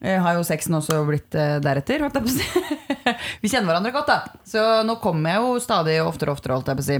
[0.00, 2.04] eh, har jo sexen også blitt eh, deretter.
[2.04, 2.88] Holdt jeg på å si.
[3.44, 4.40] vi kjenner hverandre godt, da.
[4.48, 6.98] Så nå kommer jeg jo stadig oftere og oftere, holdt jeg på å si.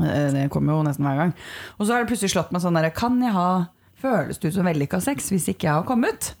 [0.00, 1.34] Eh, Det kommer jo nesten hver gang.
[1.78, 3.66] Og så har det plutselig slått meg sånn der Kan jeg ha
[4.04, 6.34] Føles det ut som vellykka sex hvis ikke jeg har kommet?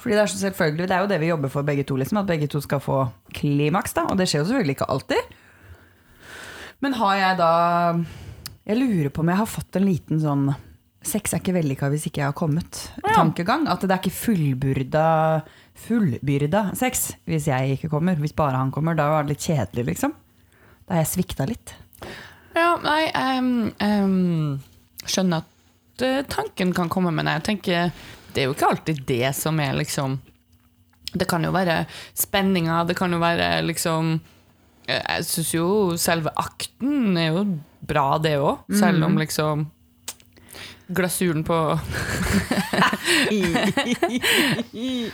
[0.00, 2.18] Fordi det er så selvfølgelig, det er jo det vi jobber for begge to, liksom,
[2.20, 3.92] at begge to skal få klimaks.
[3.96, 5.34] da, Og det skjer jo selvfølgelig ikke alltid.
[6.80, 7.50] Men har jeg da
[8.66, 10.44] Jeg lurer på om jeg har fått en liten sånn
[11.02, 12.90] Sex er ikke vellykka hvis ikke jeg har kommet.
[13.14, 13.64] Tankegang.
[13.72, 15.06] At det er ikke fullbyrda
[15.80, 18.18] fullbyrda sex hvis jeg ikke kommer.
[18.20, 18.92] Hvis bare han kommer.
[18.98, 20.12] Da er det litt kjedelig, liksom.
[20.84, 21.72] Da har jeg svikta litt.
[22.56, 23.52] Ja, nei, jeg um,
[23.84, 27.92] um, skjønner at uh, tanken kan komme, men jeg tenker
[28.30, 30.20] det er jo ikke alltid det som er liksom
[31.12, 31.84] Det kan jo være
[32.14, 34.12] spenninga, det kan jo være liksom
[34.86, 35.66] eh, Jeg syns jo
[35.98, 37.44] selve akten er jo
[37.80, 39.64] bra, det òg, selv om liksom
[40.90, 41.56] Glasuren på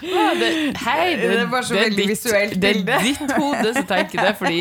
[0.01, 3.33] Ja, det, Hei, det, Det var så det er veldig ditt- visuelt Det er ditt
[3.37, 4.61] hode som tenker det, fordi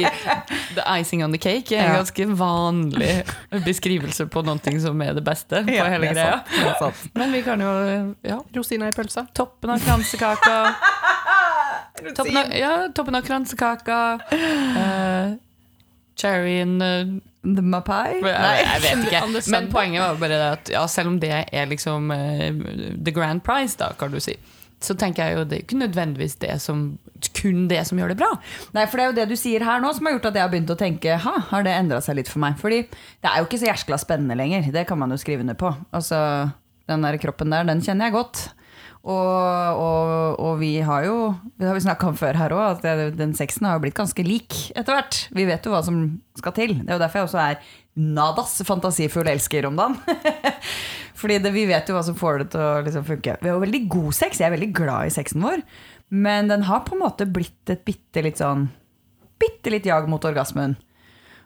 [0.75, 3.12] the icing on the cake er en ganske vanlig
[3.65, 6.38] beskrivelse på noe som er det beste på Ja, hele er greia.
[6.43, 7.15] sant, er sant.
[7.15, 7.71] Men vi kan jo
[8.25, 9.25] ja, Rosina i pølsa.
[9.36, 10.56] Toppen av kransekaka.
[12.17, 13.99] toppen, av, ja, toppen av kransekaka.
[14.32, 15.36] Uh,
[16.19, 18.17] cherryen uh, The Mapai?
[18.25, 19.23] jeg, jeg vet ikke.
[19.53, 22.49] Men poenget var bare det at ja, selv om det er liksom uh,
[23.05, 24.36] the grand prize, da, kan du si,
[24.84, 26.84] så tenker jeg jo det er ikke nødvendigvis det som,
[27.38, 28.31] kun det som gjør det bra.
[28.75, 30.45] Nei, for det er jo det du sier her nå som har gjort at jeg
[30.45, 32.58] har begynt å tenke Ha, har det endra seg litt for meg?
[32.62, 34.67] Fordi det er jo ikke så jæskla spennende lenger.
[34.75, 35.71] Det kan man jo skrive under på.
[35.95, 36.19] Altså,
[36.89, 38.43] Den der kroppen der, den kjenner jeg godt.
[39.06, 41.18] Og, og, og vi har jo
[41.60, 44.26] Det har vi snakka om før her òg, at den sexen har jo blitt ganske
[44.26, 45.20] lik etter hvert.
[45.36, 46.00] Vi vet jo hva som
[46.39, 46.74] skal til.
[46.82, 50.00] Det er jo derfor jeg også er nadas fantasifull elsker om dagen.
[51.20, 53.38] Fordi det, vi vet jo hva som får det til å liksom funke.
[53.41, 54.41] Vi har jo veldig god sex.
[54.41, 55.62] Jeg er veldig glad i sexen vår.
[56.10, 58.70] Men den har på en måte blitt et bitte litt sånn
[59.36, 60.78] Bitte litt jag mot orgasmen.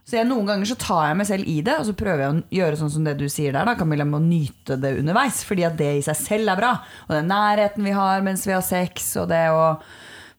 [0.10, 2.34] Så jeg, Noen ganger så tar jeg meg selv i det, og så prøver jeg
[2.34, 3.67] å gjøre sånn som det du sier der.
[3.67, 6.72] da, Camilla, med å nyte det underveis, fordi at det i seg selv er bra.
[7.06, 9.67] Og den nærheten vi har mens vi har sex, og det å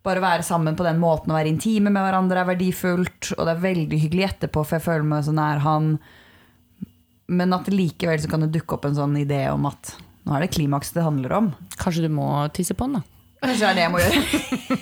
[0.02, 3.30] bare være sammen på den måten og være intime med hverandre er verdifullt.
[3.36, 5.92] Og det er veldig hyggelig etterpå, for jeg føler meg så nær han.
[7.30, 9.94] Men at likevel så kan det dukke opp en sånn idé om at
[10.26, 11.54] nå er det klimaks det handler om.
[11.78, 13.19] Kanskje du må tisse på den, da.
[13.40, 14.80] Kanskje det er det jeg må gjøre.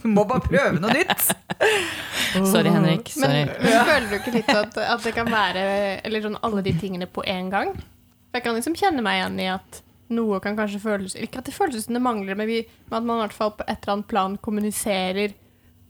[0.00, 1.28] Du må bare prøve noe nytt.
[2.34, 3.12] Sorry, Henrik.
[3.16, 3.44] Men, Sorry.
[3.62, 5.62] men føler du ikke litt at, at det kan være
[6.06, 7.72] Eller sånn alle de tingene på en gang?
[8.34, 9.80] Jeg kan liksom kjenne meg igjen i at
[10.14, 13.06] noe kan kanskje føles Ikke at det føles som det mangler, men, vi, men at
[13.06, 15.36] man i hvert fall på et eller annet plan kommuniserer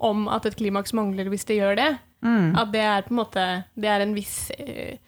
[0.01, 1.91] om at et klimaks mangler hvis det gjør det.
[2.25, 2.57] Mm.
[2.57, 3.43] At det er på en måte
[3.81, 4.99] Det er en viss eh,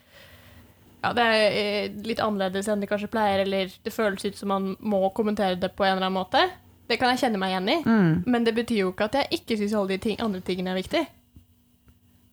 [1.03, 4.53] Ja, det er eh, litt annerledes enn det kanskje pleier, eller det føles ut som
[4.53, 6.45] man må kommentere det på en eller annen måte.
[6.91, 7.79] Det kan jeg kjenne meg igjen i.
[7.87, 8.13] Mm.
[8.27, 10.81] Men det betyr jo ikke at jeg ikke syns alle de ting, andre tingene er
[10.81, 11.03] viktig.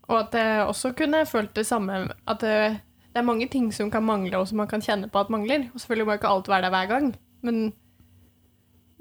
[0.10, 2.54] Og at jeg også kunne følt det samme At det,
[3.14, 5.68] det er mange ting som kan mangle, og som man kan kjenne på at mangler.
[5.74, 7.74] Og selvfølgelig må ikke alt være der hver gang, men,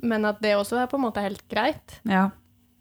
[0.02, 2.00] men at det også er på en måte helt greit.
[2.04, 2.28] Ja.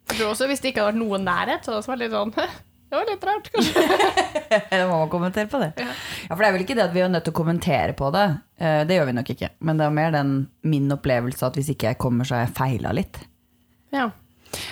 [0.10, 2.04] Jeg tror også Hvis det ikke hadde vært noen nærhet, så hadde det også vært
[2.06, 2.36] litt sånn
[2.88, 3.82] Det var litt rart, kanskje.
[4.72, 5.74] Da må man kommentere på det.
[5.82, 5.88] Ja.
[6.28, 8.12] Ja, For det er vel ikke det at vi er nødt til å kommentere på
[8.16, 8.26] det.
[8.64, 9.50] Eh, Det gjør vi nok ikke.
[9.68, 10.32] Men det er mer den
[10.64, 13.20] min opplevelse at hvis ikke jeg kommer, så har jeg feila litt.
[13.96, 14.08] Ja.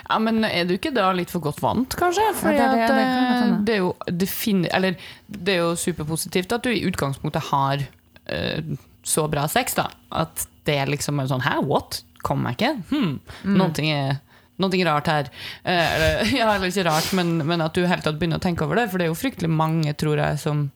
[0.08, 2.24] Ja, men er du ikke da litt for godt vant, kanskje?
[2.40, 4.96] Fordi Ja, det er det- at, det eh, det, er jo eller,
[5.28, 7.84] det er jo superpositivt at du i utgangspunktet har
[8.32, 9.90] uh, så bra sex, da.
[10.12, 12.02] At det liksom er sånn Hæ, what?
[12.26, 12.72] Kommer jeg ikke?
[12.90, 13.20] Hmm.
[13.44, 13.58] Mm.
[13.60, 14.16] noe, er,
[14.62, 15.32] noe rart her.
[15.64, 18.80] Eh, ja, eller ikke rart, men, men at du i tatt begynner å tenke over
[18.80, 18.90] det.
[18.92, 20.70] For det er jo fryktelig mange, tror jeg, som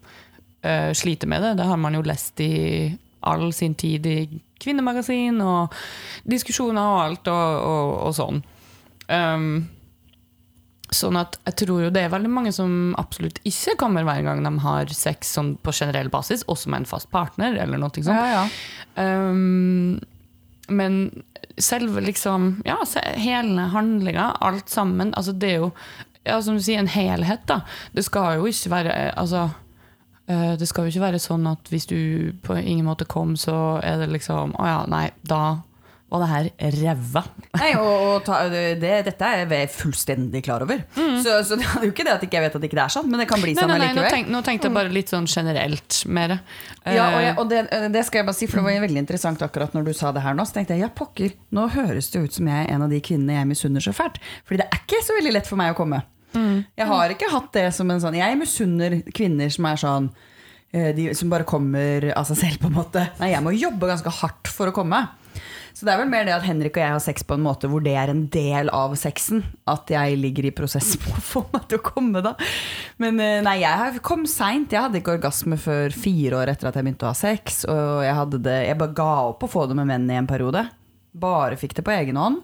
[0.61, 1.55] eh, sliter med det.
[1.61, 2.53] Det har man jo lest i
[3.27, 4.19] all sin tid i
[4.59, 5.75] kvinnemagasin og
[6.27, 8.41] diskusjoner og alt og, og, og sånn.
[9.09, 9.51] Um,
[10.89, 14.39] Sånn at jeg tror jo det er veldig mange som absolutt ikke kommer hver gang
[14.41, 18.09] de har sex sånn på generell basis, også med en fast partner eller noe sånt.
[18.09, 18.45] Ja, ja.
[18.97, 19.99] Um,
[20.65, 20.97] men
[21.59, 22.77] selve liksom Ja,
[23.15, 25.13] hele handlinga, alt sammen.
[25.17, 25.71] Altså det er jo
[26.27, 27.61] ja, som du sier, en helhet, da.
[27.95, 29.47] Det skal jo ikke være eh, Altså
[30.27, 31.99] eh, det skal jo ikke være sånn at hvis du
[32.43, 35.59] på ingen måte kom, så er det liksom Å ja, nei, da
[36.09, 37.23] var det her ræva.
[37.59, 40.83] Nei, og, og ta, det, dette er jeg fullstendig klar over.
[41.23, 42.95] Så, så det er jo ikke det at ikke jeg vet at ikke det er
[42.97, 45.29] sånn, men det kan bli sånn nei, nå, tenk, nå tenkte jeg bare litt sånn
[45.29, 46.39] generelt mer.
[46.89, 49.01] Ja, og, jeg, Eh, og det, det skal jeg bare si, for det var veldig
[49.03, 50.45] interessant akkurat når du sa det her nå.
[50.47, 53.01] Så tenkte jeg, ja pokker, nå høres det ut som jeg er en av de
[53.03, 54.19] kvinnene jeg misunner så fælt.
[54.47, 56.01] Fordi det er ikke så veldig lett for meg å komme.
[56.77, 60.09] Jeg har ikke hatt det som en sånn Jeg misunner kvinner som er sånn
[60.69, 63.07] eh, de som bare kommer av seg selv, på en måte.
[63.17, 65.01] Nei, jeg må jobbe ganske hardt for å komme.
[65.79, 67.69] Så det er vel mer det at Henrik og jeg har sex på en måte
[67.71, 69.45] hvor det er en del av sexen.
[69.63, 72.33] At jeg ligger i prosess på å få meg til å komme, da.
[72.99, 74.75] Men eh, nei, jeg kom seint.
[74.75, 77.61] Jeg hadde ikke orgasme før fire år etter at jeg begynte å ha sex.
[77.71, 80.65] Og jeg, det, jeg bare ga opp å få det med menn i en periode.
[81.15, 82.43] Bare fikk det på egen hånd.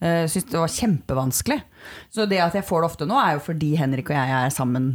[0.00, 1.58] Syntes Syns det var kjempevanskelig.
[2.14, 4.54] Så det at jeg får det ofte nå, er jo fordi Henrik og jeg er
[4.54, 4.92] sammen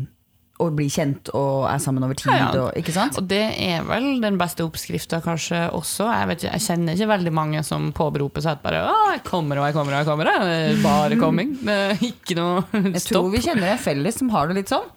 [0.63, 2.31] og blir kjent og er sammen over tid.
[2.31, 2.63] Ja, ja.
[2.63, 3.17] Og, ikke sant?
[3.19, 6.07] Og det er vel den beste oppskrifta kanskje også.
[6.07, 9.59] Jeg, vet jeg kjenner ikke veldig mange som påberoper seg at bare Å, jeg kommer
[9.59, 10.31] og jeg kommer og jeg kommer.
[10.31, 11.57] Er bare coming.
[12.11, 12.63] Ikke noe
[12.93, 14.87] Jeg tror vi kjenner en felles som har det litt sånn.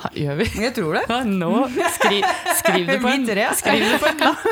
[0.00, 0.48] Ha, Gjør vi?
[0.64, 1.04] Jeg tror det.
[1.12, 1.52] Ja, nå
[1.98, 2.22] skri,
[2.62, 3.28] skriv det på en,
[3.60, 4.48] skriv det på en lapp.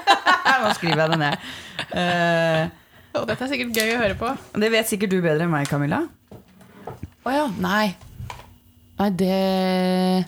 [0.62, 1.46] Nå skriver jeg det ned.
[1.92, 4.32] Uh, dette er sikkert gøy å høre på.
[4.56, 6.06] det vet sikkert du bedre enn meg, Camilla.
[7.26, 7.46] Å ja.
[7.60, 7.90] Nei.
[8.96, 10.26] Nei, det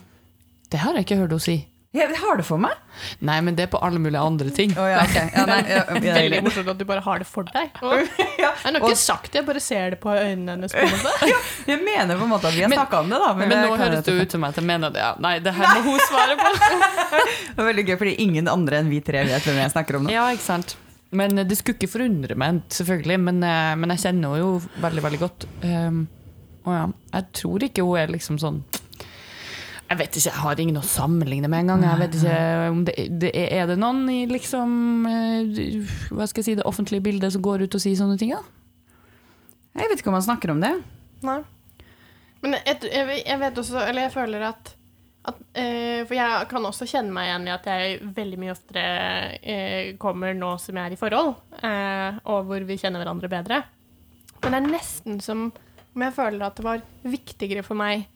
[0.68, 1.58] Det har jeg ikke hørt henne si.
[1.96, 2.74] Jeg har det for meg.
[3.24, 4.74] Nei, men det er på alle mulige andre ting.
[4.76, 5.30] Oh, ja, okay.
[5.32, 7.78] ja, nei, ja, Veldig morsomt at du bare har det for deg.
[7.86, 8.02] Og,
[8.36, 10.74] jeg har ikke sagt det, jeg bare ser det på øynene hennes.
[10.76, 11.30] på.
[11.70, 13.30] Jeg mener på en måte at vi har snakka om det, da.
[13.38, 15.00] Men men nå høres det ut som at jeg mener det.
[15.00, 15.14] Ja.
[15.20, 16.52] Nei, det her må hun svare på.
[16.58, 20.06] Det er veldig gøy, fordi ingen andre enn vi tre vet hvem jeg snakker om
[20.06, 20.12] nå.
[20.12, 20.76] Ja, ikke sant.
[21.10, 23.18] Men eh, det skulle ikke forundre meg, selvfølgelig.
[23.30, 25.48] Men, eh, men jeg kjenner henne jo veldig, veldig godt.
[25.64, 26.04] Um,
[26.68, 26.84] og ja,
[27.16, 28.60] jeg tror ikke hun er liksom sånn
[29.88, 31.84] Jeg vet ikke, jeg har ingen å sammenligne med engang.
[31.86, 34.70] Jeg vet ikke om det, det er, det noen i liksom
[35.08, 38.36] eh, Hva skal jeg si, det offentlige bildet som går ut og sier sånne ting?
[38.36, 38.44] da?
[39.78, 40.74] Jeg vet ikke om man snakker om det.
[41.26, 41.40] Nei.
[42.42, 42.90] Men jeg,
[43.24, 44.74] jeg vet også, eller jeg føler at,
[45.26, 48.84] at eh, For jeg kan også kjenne meg igjen i at jeg veldig mye oftere
[49.40, 53.62] eh, kommer nå som jeg er i forhold, eh, og hvor vi kjenner hverandre bedre.
[54.44, 55.48] Men det er nesten som
[55.98, 58.06] om jeg føler at det var viktigere for meg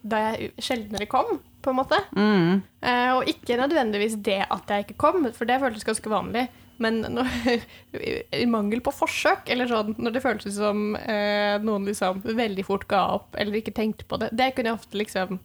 [0.00, 1.98] da jeg sjeldnere kom, på en måte.
[2.16, 2.62] Mm.
[2.80, 6.46] Eh, og ikke nødvendigvis det at jeg ikke kom, for det føltes ganske vanlig.
[6.80, 7.28] Men når,
[8.40, 12.86] i mangel på forsøk, eller sånn, når det føltes som eh, noen liksom veldig fort
[12.88, 15.36] ga opp eller ikke tenkte på det, det kunne jeg ofte liksom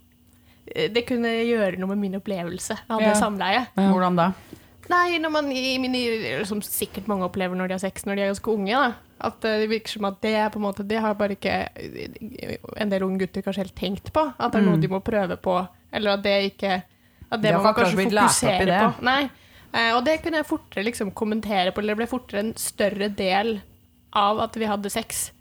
[0.72, 3.12] eh, Det kunne gjøre noe med min opplevelse av Ja.
[3.12, 3.66] det Ja.
[3.92, 4.30] Hvordan da?
[4.88, 8.22] Nei, når man i mine, som sikkert mange opplever når de har sex når de
[8.22, 8.94] er ganske unge, da.
[9.22, 11.54] At eh, det virker som at det er på en måte Det har bare ikke
[12.78, 14.26] en del unge gutter kanskje helt tenkt på.
[14.38, 14.82] At det er noe Mm.
[14.82, 15.56] de må prøve på.
[15.94, 16.74] Eller at det ikke
[17.32, 19.04] At det, det må man kanskje fokusere på.
[19.08, 19.30] Nei.
[19.74, 23.10] Eh, og det kunne jeg fortere liksom kommentere på, eller det ble fortere en større
[23.10, 23.62] del
[24.14, 25.32] av at vi hadde sex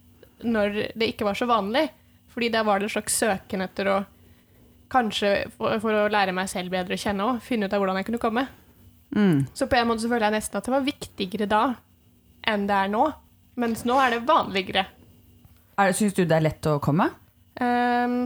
[0.43, 1.89] når det ikke var så vanlig.
[2.35, 4.05] Fordi der var det en slags søken etter å
[4.95, 7.97] Kanskje for, for å lære meg selv bedre å kjenne og finne ut av hvordan
[7.99, 8.45] jeg kunne komme.
[9.17, 9.47] Mm.
[9.57, 11.63] Så på en måte så føler jeg nesten at det var viktigere da
[12.47, 13.03] enn det er nå.
[13.61, 14.87] Mens nå er det vanligere.
[15.79, 17.09] Er, Syns du det er lett å komme?
[17.61, 18.25] Um,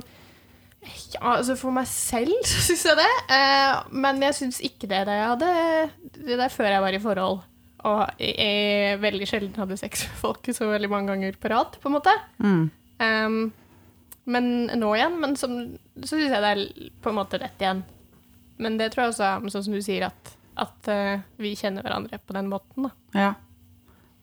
[1.13, 3.13] ja, altså for meg selv så syns jeg det.
[3.31, 5.53] Uh, men jeg syns ikke det da jeg hadde
[6.17, 7.41] Det der før jeg var i forhold.
[7.89, 11.91] Og jeg veldig sjelden hadde sex med folk så veldig mange ganger på rad, på
[11.91, 12.15] en måte.
[12.43, 12.65] Mm.
[12.99, 13.41] Um,
[14.29, 15.55] men nå igjen, men som,
[16.03, 16.65] så syns jeg det er
[17.05, 17.85] på en måte rett igjen.
[18.59, 21.87] Men det tror jeg også er sånn som du sier, at, at uh, vi kjenner
[21.87, 22.89] hverandre på den måten.
[22.89, 22.91] Da.
[23.15, 23.31] Ja.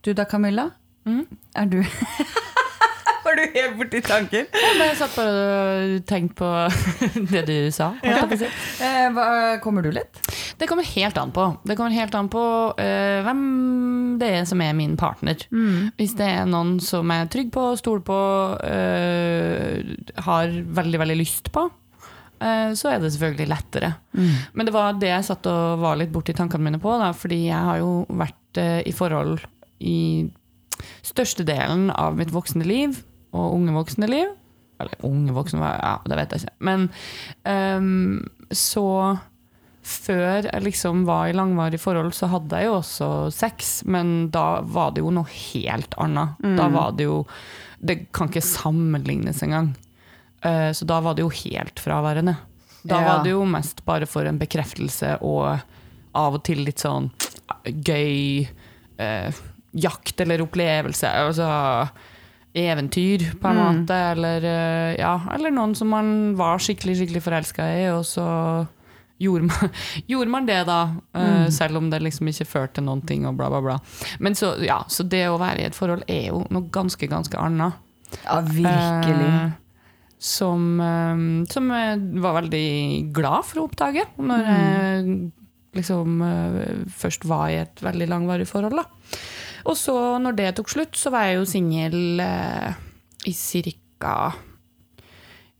[0.04, 0.68] Du da, Camilla?
[1.06, 1.26] Mm.
[1.56, 1.80] Er du
[3.26, 4.44] Var du helt borti tanker?
[4.54, 6.50] Jeg satt bare og tenkte på
[7.32, 7.88] det du sa.
[8.38, 8.50] si.
[8.86, 10.20] Eh, kommer du litt?
[10.60, 11.48] Det kommer helt an på.
[11.65, 12.44] Det kommer helt an på
[12.78, 13.41] uh, hvem
[14.22, 15.41] det er som er min partner.
[15.98, 18.20] Hvis det er noen som er trygg på, stoler på,
[18.62, 21.65] uh, har veldig, veldig lyst på,
[22.36, 23.89] så er det selvfølgelig lettere.
[24.54, 27.46] Men det var det jeg satt og var litt borti tankene mine på, da, fordi
[27.48, 29.39] jeg har jo vært i forhold
[29.80, 30.28] i
[31.06, 33.04] størstedelen av mitt voksne liv,
[33.36, 34.28] og unge voksne liv.
[34.80, 36.58] Eller unge voksne, ja, det vet jeg ikke.
[36.67, 36.89] Men
[37.45, 38.86] um, så
[39.86, 44.62] før jeg liksom var i langvarig forhold, så hadde jeg jo også sex, men da
[44.65, 46.39] var det jo noe helt annet.
[46.58, 47.19] Da var det jo
[47.86, 49.76] Det kan ikke sammenlignes engang.
[50.41, 52.34] Eh, så da var det jo helt fraværende.
[52.84, 53.06] Da Ja.
[53.17, 55.60] var det jo mest bare for en bekreftelse og
[56.15, 57.12] av og til litt sånn
[57.65, 58.48] gøy
[58.98, 59.31] eh,
[59.76, 61.10] jakt eller opplevelse.
[61.28, 61.48] Altså
[62.56, 63.65] eventyr, på en Mm.
[63.82, 63.96] måte.
[64.13, 68.67] Eller, eh, ja, eller noen som man var skikkelig, skikkelig forelska i, og så
[69.19, 69.69] gjorde man,
[70.08, 70.80] gjorde man det, da.
[71.13, 71.52] eh, Mm.
[71.52, 73.78] Selv om det liksom ikke førte til noen ting, og bla, bla, bla.
[74.19, 77.36] Men så, ja, så det å være i et forhold er jo noe ganske, ganske
[77.38, 77.73] annet.
[78.23, 79.28] Ja, virkelig.
[79.28, 79.52] Eh,
[80.19, 85.32] som, eh, som jeg var veldig glad for å oppdage når jeg
[85.76, 88.80] liksom eh, først var i et veldig langvarig forhold.
[88.80, 88.86] Da.
[89.66, 92.76] Og så, når det tok slutt, så var jeg jo singel eh,
[93.26, 94.34] i cirka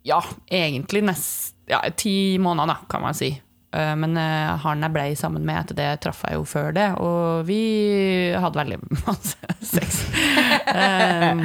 [0.06, 3.32] Ja, egentlig nest ja, ti måneder, da, kan man si.
[3.76, 6.90] Eh, Men eh, han jeg ble sammen med etter det, traff jeg jo før det,
[7.02, 7.62] og vi
[8.38, 10.04] hadde veldig masse sex.
[10.70, 11.42] Um,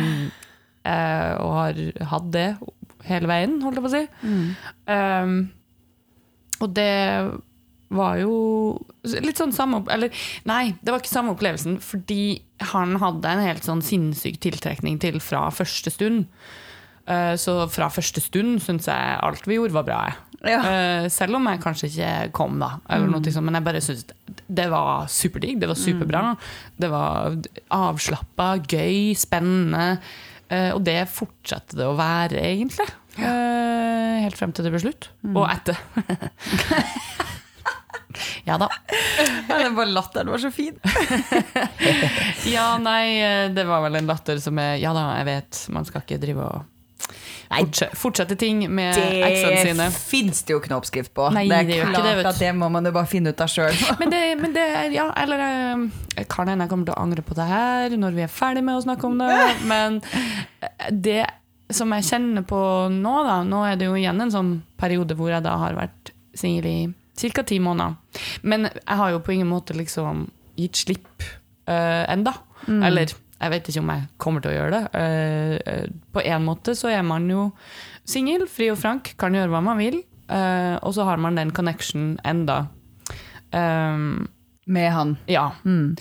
[0.85, 1.81] uh, og har
[2.13, 2.49] hatt det
[3.09, 4.05] hele veien, holdt jeg på å si.
[4.21, 4.45] Mm.
[4.93, 5.39] Um,
[6.61, 6.91] og det
[7.91, 8.34] var jo
[9.03, 10.14] litt sånn samme Eller
[10.49, 15.18] nei, det var ikke samme opplevelsen, fordi han hadde en helt sånn sinnssyk tiltrekning til
[15.24, 16.26] fra første stund.
[17.11, 20.01] Eh, så fra første stund syns jeg alt vi gjorde, var bra.
[20.47, 20.61] Ja.
[20.61, 22.74] Eh, selv om jeg kanskje ikke kom, da.
[22.93, 25.59] Eller noe sånt, men jeg bare syntes det var superdigg.
[25.62, 26.22] Det var superbra.
[26.80, 27.41] Det var
[27.74, 29.97] avslappa, gøy, spennende.
[30.51, 32.88] Eh, og det fortsatte det å være, egentlig.
[33.20, 35.11] Helt frem til det ble slutt.
[35.32, 35.80] Og etter.
[38.49, 38.69] ja da.
[39.49, 40.77] Men den bare latteren var så fin.
[42.51, 45.87] Ja, nei, eh, det var vel en latter som er Ja da, jeg vet, man
[45.87, 46.69] skal ikke drive og
[47.51, 49.89] fortsette, fortsette ting med eksene sine.
[49.91, 51.27] Det fins det jo ikke noe oppskrift på.
[51.35, 53.51] Nei, det er det klart det, at det må man jo bare finne ut av
[53.51, 53.75] sjøl.
[54.01, 57.37] Men det, men det ja, eller eh, kan hende jeg kommer til å angre på
[57.39, 59.35] det her når vi er ferdig med å snakke om det,
[59.73, 59.99] men
[60.63, 61.25] eh, det
[61.71, 65.31] som jeg kjenner på nå, da Nå er det jo igjen en sånn periode hvor
[65.31, 66.79] jeg da har vært singel i
[67.21, 67.43] ca.
[67.47, 67.97] ti måneder.
[68.43, 71.27] Men jeg har jo på ingen måte liksom gitt slipp
[71.68, 72.35] uh, enda.
[72.68, 74.83] Eller jeg vet ikke om jeg kommer til å gjøre det.
[74.93, 77.49] Uh, uh, på en måte så er man jo
[78.09, 80.03] singel, fri og frank, kan gjøre hva man vil.
[80.31, 82.66] Uh, og så har man den connection enda.
[83.51, 84.29] Um,
[84.66, 85.16] Med han.
[85.27, 85.51] ja.
[85.64, 85.97] Mm.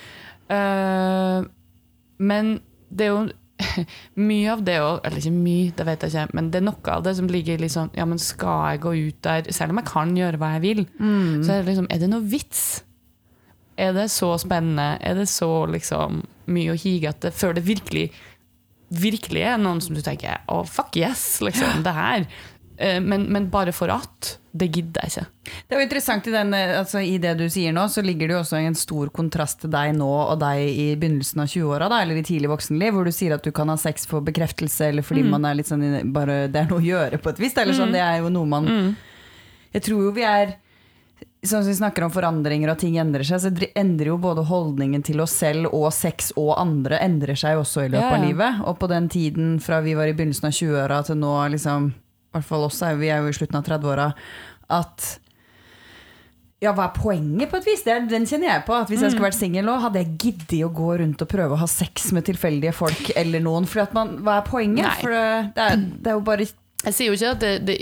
[2.19, 2.47] Men
[2.89, 3.29] det er jo
[4.29, 6.93] mye av det òg Eller ikke mye, det vet jeg ikke, men det er noe
[6.93, 9.81] av det som ligger litt sånn Ja, men skal jeg gå ut der, selv om
[9.81, 11.43] jeg kan gjøre hva jeg vil, Mm.
[11.43, 12.63] så er det liksom Er det noe vits?
[13.79, 14.97] Er det så spennende?
[15.01, 18.09] Er det så liksom mye å hige etter før det virkelig
[18.89, 21.83] virkelig er noen som du tenker Å, fuck yes, liksom.
[21.85, 22.25] Det her.
[22.79, 24.37] Eh, Men, men bare for at.
[24.51, 25.51] Det gidder jeg ikke.
[25.67, 28.27] Det er jo interessant i, den, eh, altså, I det du sier nå, så ligger
[28.31, 31.89] det jo også en stor kontrast til deg nå og deg i begynnelsen av 20-åra,
[32.01, 35.05] eller i tidlig voksenliv, hvor du sier at du kan ha sex for bekreftelse, eller
[35.05, 37.53] fordi man er litt sånn bare, Det er noe å gjøre på et vis.
[37.61, 38.71] Eller sånn, det er jo noe man
[39.75, 40.55] Jeg tror jo vi er
[41.43, 45.03] Sånn som vi snakker om forandringer og ting endrer seg, så endrer jo både holdningen
[45.07, 48.57] til oss selv og sex og andre endrer seg også i løpet Ja, av livet.
[48.67, 51.93] Og på den tiden fra vi var i begynnelsen av 20-åra til nå, liksom,
[52.29, 54.11] i hvert fall oss, vi er jo i slutten av 30-åra,
[54.69, 55.07] at
[56.59, 57.85] ja, hva er poenget på et vis?
[57.87, 58.75] Er, den kjenner jeg på.
[58.75, 61.55] At Hvis jeg skulle vært singel nå, hadde jeg giddet å gå rundt og prøve
[61.55, 63.67] å ha sex med tilfeldige folk eller noen.
[63.69, 64.83] For man, hva er poenget?
[64.83, 64.97] Nei.
[64.99, 66.49] For det, det, er, det er jo bare
[66.83, 67.77] Jeg sier jo ikke at det, det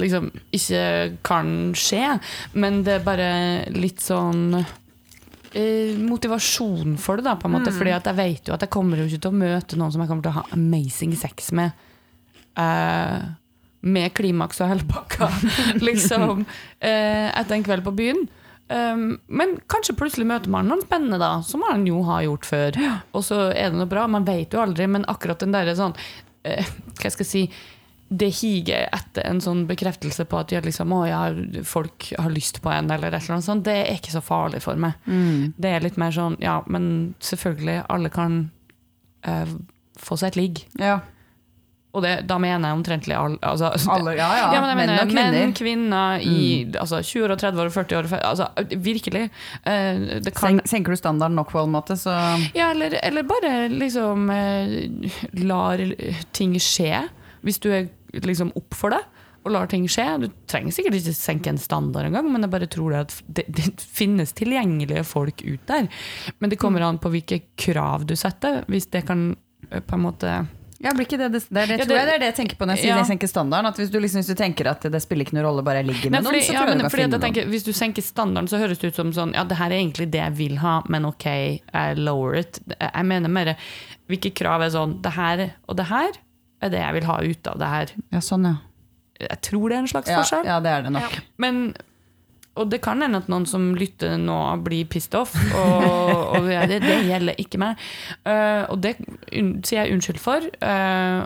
[0.00, 0.86] liksom ikke
[1.28, 2.14] kan skje,
[2.56, 3.28] men det er bare
[3.76, 7.76] litt sånn eh, motivasjon for det, da, på en måte.
[7.76, 10.00] Fordi at jeg vet jo at jeg kommer jo ikke til å møte noen som
[10.00, 11.76] jeg kommer til å ha amazing sex med.
[12.56, 13.20] eh,
[13.84, 15.28] med klimaks og hele pakka,
[15.88, 16.44] liksom,
[16.80, 18.24] eh, etter en kveld på byen.
[18.64, 22.78] Um, men kanskje plutselig møter man noen spennende, da, som man jo har gjort før.
[23.12, 24.06] Og så er det noe bra.
[24.08, 25.92] Man vet jo aldri, men akkurat den derre sånn
[26.48, 26.64] eh,
[26.96, 27.46] Hva skal jeg si
[28.14, 31.20] det higer etter en sånn bekreftelse på at ja, liksom, å, ja,
[31.66, 34.60] folk har lyst på en, eller et eller annet sånt, det er ikke så farlig
[34.62, 35.00] for meg.
[35.56, 38.36] Det er litt mer sånn Ja, men selvfølgelig, alle kan
[39.26, 39.56] eh,
[39.98, 40.62] få seg et ligg.
[40.78, 41.00] Ja.
[41.94, 43.38] Og det, da mener jeg omtrentlig alle.
[43.46, 44.46] Altså, Alle, ja, ja.
[44.56, 45.36] ja, men Menn mener, og kvinner.
[45.38, 46.38] Menn, kvinner i
[46.80, 49.24] altså, 20 år, 30 år, 40 år altså, Virkelig.
[49.62, 52.12] Uh, det kan Sen, senker du standarden nok på en måte, så
[52.56, 55.14] ja, eller, eller bare liksom uh,
[55.46, 55.82] lar
[56.34, 57.06] ting skje.
[57.46, 57.88] Hvis du er
[58.24, 59.02] liksom opp for det
[59.44, 60.06] og lar ting skje.
[60.22, 63.44] Du trenger sikkert ikke senke en standard engang, men jeg bare tror det at det,
[63.52, 65.88] det finnes tilgjengelige folk ut der.
[66.40, 68.62] Men det kommer an på hvilke krav du setter.
[68.72, 69.34] Hvis det kan
[69.70, 70.32] eh, på en måte
[70.84, 72.58] Ja, blir ikke det det, det, det Ja, tror jeg det er det jeg tenker
[72.60, 72.96] på når jeg sier Ja.
[73.00, 73.66] jeg senker standarden.
[73.72, 75.88] At hvis du, liksom, hvis du tenker at det spiller ikke noen rolle, bare jeg
[75.88, 77.50] ligger Nei, med fordi, noen, så ja, tror jeg du kan finne noen.
[77.54, 80.10] Hvis du senker standarden, så høres det ut som sånn Ja, det her er egentlig
[80.12, 81.26] det jeg vil ha, men ok,
[81.72, 82.60] I lower it.
[82.78, 83.54] Jeg mener mer
[84.08, 86.12] hvilke krav er sånn Det her og det her
[86.64, 87.90] er det jeg vil ha ut av det her.
[88.12, 88.54] Ja, sånn, ja.
[89.20, 90.46] Jeg tror det er en slags Ja, forskjell.
[90.48, 91.18] ja, det er det nok.
[91.38, 91.74] Men
[92.54, 95.34] og det kan hende at noen som lytter nå, blir pissed off.
[95.58, 97.80] Og, og det, det gjelder ikke meg.
[98.22, 98.94] Uh, og det
[99.66, 100.46] sier jeg unnskyld for.
[100.62, 101.24] Uh,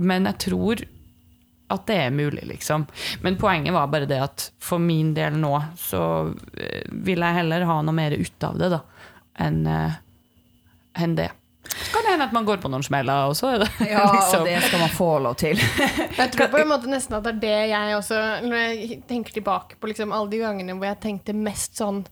[0.00, 0.82] men jeg tror
[1.70, 2.88] at det er mulig, liksom.
[3.22, 6.02] Men poenget var bare det at for min del nå, så
[6.58, 8.80] eh, vil jeg heller ha noe mer ut av det, da,
[9.46, 9.60] enn
[10.98, 11.28] enn det.
[11.70, 14.04] Så kan det hende at man går på noen smeller, og så er det Ja,
[14.14, 15.60] liksom og det skal man få lov til.
[16.20, 19.36] Jeg tror på en måte nesten at det er det jeg også Når jeg tenker
[19.36, 22.02] tilbake på liksom alle de gangene hvor jeg tenkte mest sånn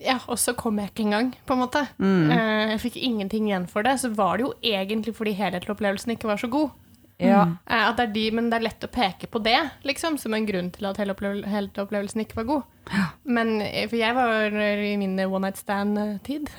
[0.00, 1.82] Ja, og så kom jeg ikke engang, på en måte.
[2.00, 2.30] Mm.
[2.32, 3.98] Jeg fikk ingenting igjen for det.
[4.00, 6.70] Så var det jo egentlig fordi helhetlig opplevelsen ikke var så god.
[7.28, 7.42] Ja.
[7.68, 10.34] Eh, At det er de, men det er lett å peke på det liksom, som
[10.34, 12.62] en grunn til at hele opplevel- hele opplevelsen ikke var god.
[13.24, 16.48] Men eh, For jeg var i min one night stand-tid.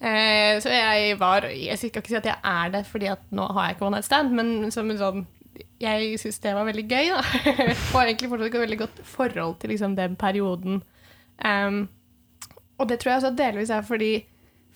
[0.00, 3.46] Eh, så jeg var Jeg skal ikke si at jeg er det fordi at nå
[3.52, 5.26] har jeg ikke one night stand, men som en sånn
[5.80, 7.20] jeg syns det var veldig gøy, da.
[7.94, 10.82] og egentlig fortsatt et veldig godt forhold til liksom, den perioden.
[11.44, 11.88] Um,
[12.78, 14.10] og det tror jeg også delvis er fordi,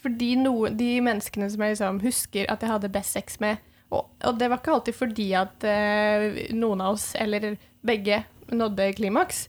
[0.01, 3.57] fordi noe, de menneskene som jeg liksom husker at jeg hadde best sex med
[3.93, 7.55] Og, og det var ikke alltid fordi at eh, noen av oss, eller
[7.85, 8.23] begge,
[8.55, 9.49] nådde klimaks.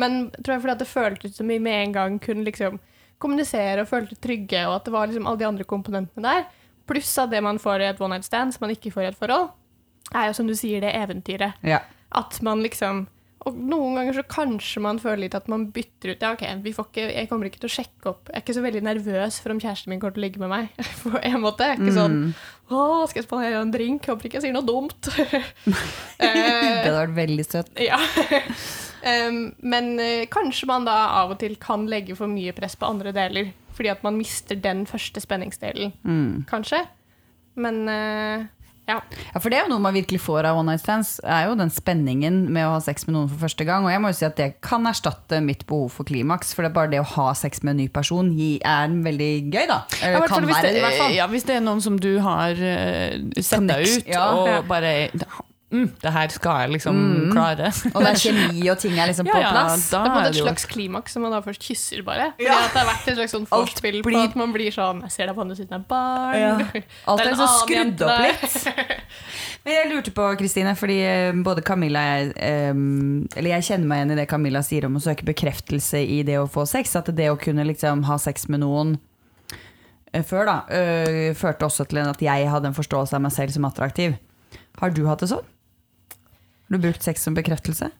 [0.00, 2.80] Men tror jeg fordi at det føltes som vi med en gang kunne liksom
[3.22, 6.46] kommunisere og følte trygge, og at det var liksom alle de andre komponentene der.
[6.88, 9.10] Pluss av det man får i et one night stand som man ikke får i
[9.12, 9.52] et forhold,
[10.12, 11.60] er jo som du sier, det eventyret.
[11.64, 11.80] Ja.
[12.14, 13.06] At man liksom
[13.44, 16.72] Og noen ganger så kanskje man føler litt at man bytter ut Ja, OK, vi
[16.72, 19.36] får ikke, jeg kommer ikke til å sjekke opp Jeg er ikke så veldig nervøs
[19.44, 20.70] for om kjæresten min kommer til å ligge med meg.
[21.02, 21.66] På en måte.
[21.68, 22.16] Jeg er ikke sånn
[22.72, 22.78] Å,
[23.10, 24.08] skal jeg spandere en drink?
[24.08, 25.10] Håper ikke jeg sier noe dumt.
[25.68, 27.70] Det Eh, hadde vært veldig søtt.
[27.90, 27.98] ja.
[29.28, 32.88] um, men uh, kanskje man da av og til kan legge for mye press på
[32.88, 33.52] andre deler.
[33.74, 36.44] Fordi at man mister den første spenningsdelen, Mm.
[36.48, 36.84] kanskje.
[37.58, 38.44] Men eh,
[38.90, 38.98] ja.
[39.32, 41.56] Ja, for det er jo noe man virkelig får av one night stands, er jo
[41.58, 43.86] den spenningen med å ha sex med noen for første gang.
[43.86, 46.72] Og jeg må jo si at det kan erstatte mitt behov for klimaks, for det
[46.72, 49.80] er bare det å ha sex med en ny person er veldig gøy, da.
[50.02, 51.16] Eller ja, kan være det, i hvert fall.
[51.16, 54.28] Ja, hvis det er noen som du har uh, sett deg ut, ja.
[54.36, 54.94] og bare
[55.74, 57.00] mm, Det her skal jeg liksom
[57.34, 57.70] klare.
[57.92, 59.88] Og det er kjemi og ting er liksom på Ja, ja, plass.
[59.90, 62.02] da Det er på en måte er et slags klimaks som man da først kysser,
[62.06, 62.30] bare.
[62.38, 62.58] Fordi Ja.
[62.64, 64.16] at det har vært et slags sånn forspill blir...
[64.18, 66.38] på at man blir sånn Jeg ser deg på andre siden av barn.
[66.38, 66.84] Ja.
[67.10, 69.00] Alt Det er liksom skrudd opp litt.
[69.64, 74.12] Men jeg lurte på, Kristine, fordi eh, både Camilla eh, Eller jeg kjenner meg igjen
[74.12, 76.92] i det Camilla sier om å søke bekreftelse i det å få sex.
[77.00, 78.98] At det å kunne liksom ha sex med noen
[80.12, 83.56] eh, før, da, øh, førte også til at jeg hadde en forståelse av meg selv
[83.56, 84.18] som attraktiv.
[84.80, 85.46] Har du hatt det sånn?
[86.64, 87.90] Har du brukt sex som bekreftelse?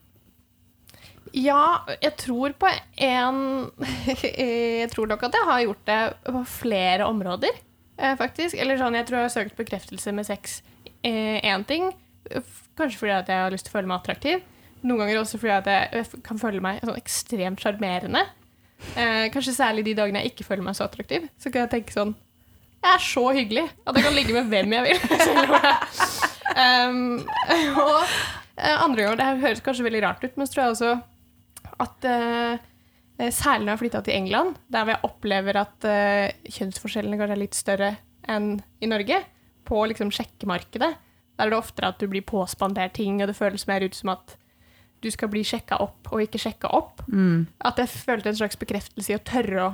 [1.34, 2.70] Ja, jeg tror på
[3.02, 3.38] en
[4.06, 7.60] Jeg tror nok at jeg har gjort det på flere områder,
[7.98, 8.56] eh, faktisk.
[8.60, 10.60] Eller sånn, jeg tror jeg har søkt bekreftelse med sex.
[11.04, 11.90] Én ting,
[12.78, 14.44] kanskje fordi at jeg har lyst til å føle meg attraktiv.
[14.84, 18.22] Noen ganger også fordi at jeg kan føle meg sånn ekstremt sjarmerende.
[18.94, 21.26] Eh, kanskje særlig de dagene jeg ikke føler meg så attraktiv.
[21.40, 22.14] Så kan jeg tenke sånn
[22.84, 24.98] Jeg er så hyggelig at jeg kan ligge med hvem jeg vil.
[26.64, 26.98] um,
[27.80, 28.18] og eh,
[28.56, 30.92] andre ganger Det høres kanskje veldig rart ut, men så tror jeg også
[31.84, 32.52] at eh,
[33.18, 37.42] eh, Særlig når jeg flytta til England, der jeg opplever at eh, kjønnsforskjellene kanskje er
[37.42, 37.90] litt større
[38.30, 39.20] enn i Norge,
[39.64, 40.90] på liksom sjekkemarkedet,
[41.34, 44.12] der er det oftere at du blir påspandert ting, og det føles mer ut som
[44.12, 44.36] at
[45.04, 47.02] du skal bli sjekka opp og ikke sjekka opp.
[47.64, 49.72] At jeg følte en slags bekreftelse i å tørre å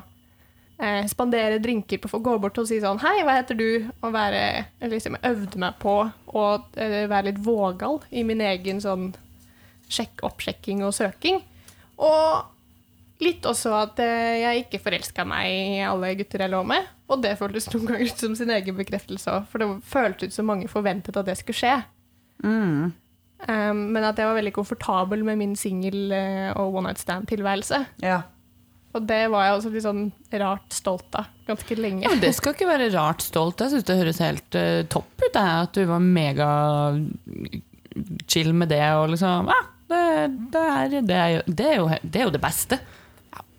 [0.81, 3.69] eh, spandere drinker på å gå bort og si sånn Hei, hva heter du?
[4.01, 9.11] Og være liksom, øvde meg på å eh, være litt vågal i min egen sånn
[9.91, 11.41] sjekk, oppsjekking og søking.
[12.01, 16.89] Og litt også at eh, jeg ikke forelska meg i alle gutter jeg lå med.
[17.11, 20.39] Og det føltes noen ganger ut som sin egen bekreftelse òg, for det føltes ut
[20.39, 21.77] som mange forventet at det skulle skje.
[22.45, 22.93] Mm.
[23.49, 27.85] Um, men at jeg var veldig komfortabel med min singel- eh, og one night stand-tilværelse.
[28.05, 28.23] Ja.
[28.91, 30.07] Og det var jeg også litt sånn
[30.43, 32.03] rart stolt av ganske lenge.
[32.07, 33.63] Ja, det skal ikke være rart stolt.
[33.63, 36.49] Jeg syns det høres helt uh, topp ut, det, at du var mega
[38.27, 38.83] chill med det.
[38.99, 39.61] Og liksom, ja,
[39.91, 40.03] det,
[40.55, 42.81] det, er, det, er jo, det, er jo, det er jo det beste.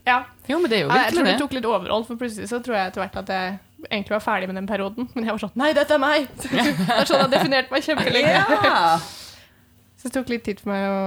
[0.07, 0.21] Ja.
[0.49, 1.39] Jo, men det er jo Ja, jeg tror det.
[1.39, 3.57] tok litt overhold, for plutselig så tror jeg etter hvert at jeg
[3.87, 5.09] egentlig var ferdig med den perioden.
[5.13, 6.29] Men jeg var sånn Nei, dette er meg!
[6.41, 8.37] det er sånn jeg har definert meg kjempelenge.
[8.67, 8.95] ja.
[10.01, 11.01] Så det tok litt tid for meg å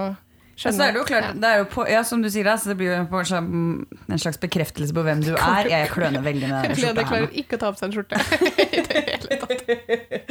[0.54, 2.78] Ja, så er det jo klart, det jo på, ja, som du sier, altså, det
[2.78, 5.70] blir jo en slags, bekreftelse på hvem du er.
[5.70, 8.22] Jeg kløner veldig med den skjorta her klarer ikke å ta på seg en skjorte.
[8.78, 9.68] I det hele tatt.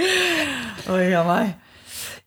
[0.93, 1.45] Oi, ja, nei.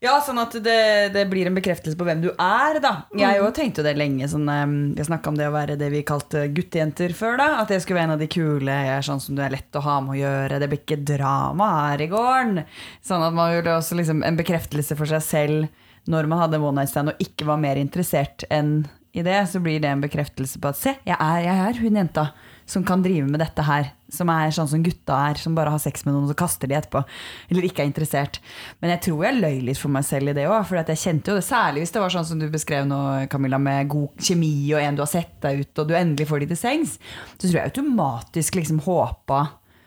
[0.05, 0.80] Ja, sånn at det,
[1.14, 2.92] det blir en bekreftelse på hvem du er, da.
[3.16, 4.28] Jeg òg tenkte jo det lenge.
[4.28, 4.44] Sånn,
[4.92, 7.47] jeg snakka om det å være det vi kalte guttejenter før, da.
[7.62, 8.76] At jeg skulle være en av de kule.
[8.76, 10.61] Jeg er sånn som du er lett å ha med å gjøre.
[10.61, 12.61] Det blir ikke drama her i gården.
[13.09, 16.80] Sånn at man gjorde også liksom en bekreftelse for seg selv når man hadde one
[16.80, 18.84] night stand og ikke var mer interessert enn
[19.16, 21.96] i det, så blir det en bekreftelse på at se, jeg er, jeg er hun
[22.02, 22.26] jenta
[22.66, 23.92] som kan drive med dette her.
[24.12, 26.70] Som er sånn som gutta er, som bare har sex med noen og så kaster
[26.70, 27.00] de etterpå.
[27.50, 28.40] Eller ikke er interessert.
[28.82, 30.66] Men jeg tror jeg løy litt for meg selv i det òg.
[30.66, 33.00] For jeg kjente jo det, særlig hvis det var sånn som du beskrev nå,
[33.30, 36.42] Camilla, med god kjemi og en du har sett deg ut, og du endelig får
[36.42, 36.96] de til sengs.
[37.36, 39.40] Så tror jeg automatisk liksom håpa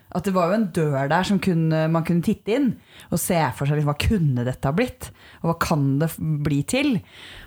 [0.09, 2.69] at det var jo en dør der som kunne, man kunne titte inn
[3.13, 5.11] og se for seg liksom, hva kunne dette ha blitt,
[5.43, 6.95] og hva kan det bli til?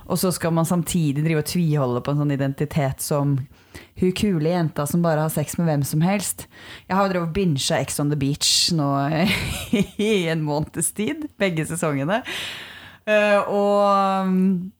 [0.06, 3.34] Og så skal man samtidig drive og tviholde på en sånn identitet som
[3.98, 6.46] hun kule jenta som bare har sex med hvem som helst.
[6.86, 8.88] Jeg har jo drevet bincha Ex on the Beach nå
[10.10, 12.22] i en måneds tid, begge sesongene.
[13.10, 14.70] Eh, og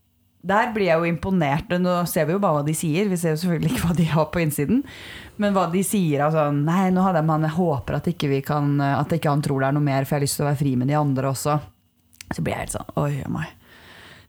[0.43, 1.71] der blir jeg jo imponert.
[1.79, 3.11] Nå ser vi jo bare hva de sier.
[3.11, 4.83] Vi ser jo selvfølgelig ikke hva de har på innsiden.
[5.43, 8.43] Men hva de sier altså, Nei, nå hadde jeg man jeg håper at ikke, vi
[8.47, 10.51] kan, at ikke han tror det er noe mer, for jeg har lyst til å
[10.51, 11.57] være fri med de andre også.
[12.33, 13.49] Så blir jeg helt sånn Oi oi.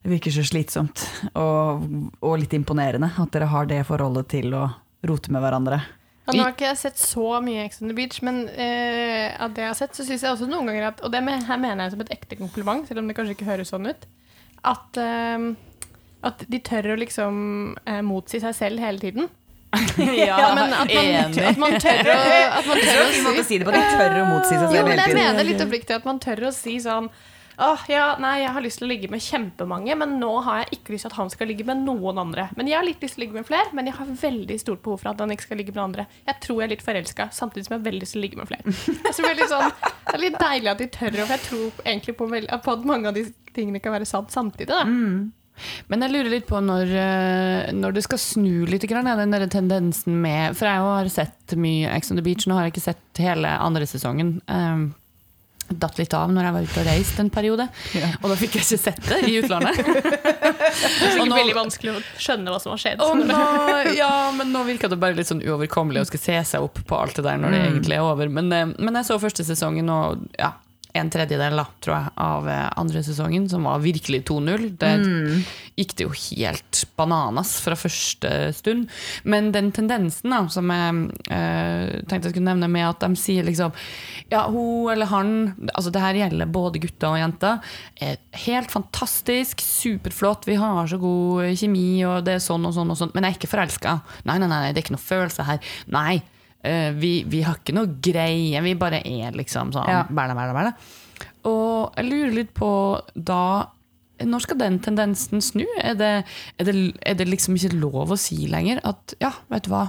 [0.04, 1.00] Det virker så slitsomt
[1.40, 1.84] og,
[2.20, 4.66] og litt imponerende at dere har det forholdet til å
[5.08, 5.78] rote med hverandre.
[6.24, 9.56] Ja, nå har ikke jeg sett så mye Ex on the Beach, men eh, av
[9.56, 11.60] det jeg har sett, så syns jeg også noen ganger at Og det med, her
[11.60, 14.06] mener jeg som et ekte kompliment, selv om det kanskje ikke høres sånn ut.
[14.72, 15.48] At, eh,
[16.24, 17.38] at de tør å liksom
[17.86, 19.30] eh, motsi seg selv hele tiden.
[19.98, 22.18] Ja, men at man, at man tør å,
[22.60, 23.74] at man tør å en måte si å si det på.
[23.74, 25.22] De tør å motsi seg Jo, selv men hele jeg tiden.
[25.24, 27.10] mener litt oppriktig at man tør å si sånn
[27.62, 30.80] Åh, ja, nei, jeg har lyst til å ligge med kjempemange, men nå har jeg
[30.80, 32.48] ikke lyst til at han skal ligge med noen andre.
[32.58, 34.82] Men jeg har litt lyst til å ligge med flere, men jeg har veldig stort
[34.82, 36.08] behov for at han ikke skal ligge med andre.
[36.26, 38.42] Jeg tror jeg er litt forelska, samtidig som jeg har veldig lyst til å ligge
[38.42, 38.74] med flere.
[39.14, 41.86] Så det, er litt sånn, det er litt deilig at de tør, for jeg tror
[41.94, 44.72] egentlig på, vel- på at mange av de tingene kan være sant samtidig.
[44.74, 44.82] Da.
[45.92, 49.32] Men jeg lurer litt på når, eh, når det skal snu litt, grann, ja, den
[49.36, 52.74] der tendensen med For jeg har sett mye Ex on the Beach, nå har jeg
[52.76, 54.40] ikke sett hele andre sesongen.
[54.50, 54.94] Um,
[55.74, 57.66] datt litt av når jeg var ute og reiste en periode,
[58.22, 59.80] og da fikk jeg ikke sett det i utlandet.
[59.84, 63.02] Det er nå- veldig vanskelig å skjønne hva som har skjedd.
[63.24, 63.40] Nå,
[63.96, 66.98] ja, men nå virka det bare litt sånn uoverkommelig å skulle se seg opp på
[67.00, 68.30] alt det der når det egentlig er over.
[68.34, 70.52] Men, eh, men jeg så første sesongen, og ja,
[70.94, 74.66] en tredjedel da, tror jeg, av eh, andre sesongen, som var virkelig 2-0.
[74.82, 75.02] Der
[75.74, 78.86] gikk det jo helt bananas fra første stund.
[79.26, 81.00] Men den tendensen da, som jeg
[81.34, 83.74] eh, tenkte jeg skulle nevne med at de sier liksom
[84.32, 85.34] Ja, hun eller han
[85.74, 87.74] Altså det her gjelder både gutter og jenter.
[87.98, 92.94] Er helt fantastisk, superflott, vi har så god kjemi, og det er sånn og sånn
[92.94, 93.14] og sånn.
[93.16, 93.98] Men jeg er ikke forelska.
[94.30, 95.74] Nei, nei, nei, det er ikke noe følelse her.
[95.94, 96.22] Nei.
[96.64, 100.04] Eh, vi, vi har ikke noe greie, vi bare er liksom sånn Ja.
[100.10, 100.74] bæla, bæla, bæla.
[101.46, 102.70] Og jeg lurer litt på
[103.16, 103.68] da
[104.24, 105.66] Når skal den tendensen snu?
[105.82, 106.12] Er det,
[106.60, 109.88] er, det, er det liksom ikke lov å si lenger at ja, vet du hva,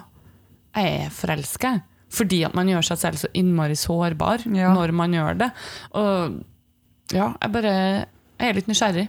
[0.75, 1.75] jeg er forelska?
[2.15, 4.73] Fordi at man gjør seg selv så innmari sårbar Ja.
[4.75, 5.51] når man gjør det.
[5.95, 6.41] Og
[7.15, 7.75] ja, jeg bare
[8.41, 9.09] jeg er litt nysgjerrig.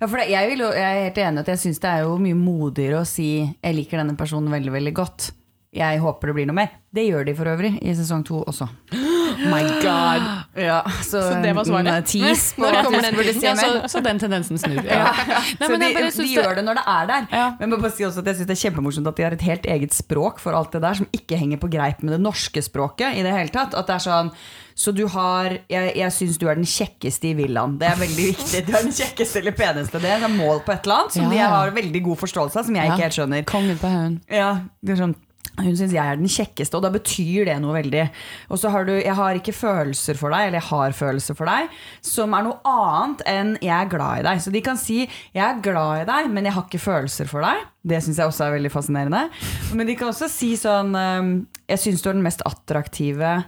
[0.00, 2.16] Ja, det, jeg, vil, jo- jeg er helt enig at jeg syns det er jo
[2.18, 5.30] mye modigere å si 'jeg liker denne personen veldig, veldig godt'.
[5.70, 6.70] Jeg håper det blir noe mer.
[6.90, 8.66] Det gjør de for øvrig i sesong to også.
[9.52, 10.24] My god!
[10.58, 12.08] Ja, så, Så det var svaret?
[12.10, 14.80] tease på Når kommer den burde Ja, så, så den tendensen snur.
[14.90, 15.12] Ja.
[15.14, 17.28] Nei, så men de, de gjør det når det er der.
[17.62, 19.70] Men jeg si også at jeg synes det er kjempemorsomt at de har et helt
[19.76, 23.14] eget språk for alt det der, som ikke henger på greip med det norske språket
[23.20, 23.78] i det hele tatt.
[23.78, 24.34] At det er sånn
[24.80, 27.78] så du har Jeg, jeg syns du er den kjekkeste i villaen.
[27.78, 28.62] Det er veldig viktig.
[28.66, 30.00] Du er den kjekkeste eller peneste.
[30.02, 32.66] Det er mål på et eller annet som Ja, de har veldig god forståelse av,
[32.68, 32.94] som jeg Ja.
[32.94, 33.44] ikke helt skjønner.
[33.50, 34.20] Kongen på haugen.
[34.26, 34.52] Ja,
[34.82, 35.16] det er sånn
[35.64, 38.04] hun syns jeg er den kjekkeste, og da betyr det noe veldig.
[38.50, 41.46] Og så har du 'jeg har ikke følelser for deg', eller 'jeg har følelser for
[41.46, 41.68] deg',
[42.02, 44.40] som er noe annet enn 'jeg er glad i deg'.
[44.40, 47.40] Så de kan si 'jeg er glad i deg, men jeg har ikke følelser for
[47.40, 47.64] deg'.
[47.86, 49.30] Det syns jeg også er veldig fascinerende.
[49.74, 53.44] Men de kan også si sånn ehm, 'jeg syns du er den mest attraktive'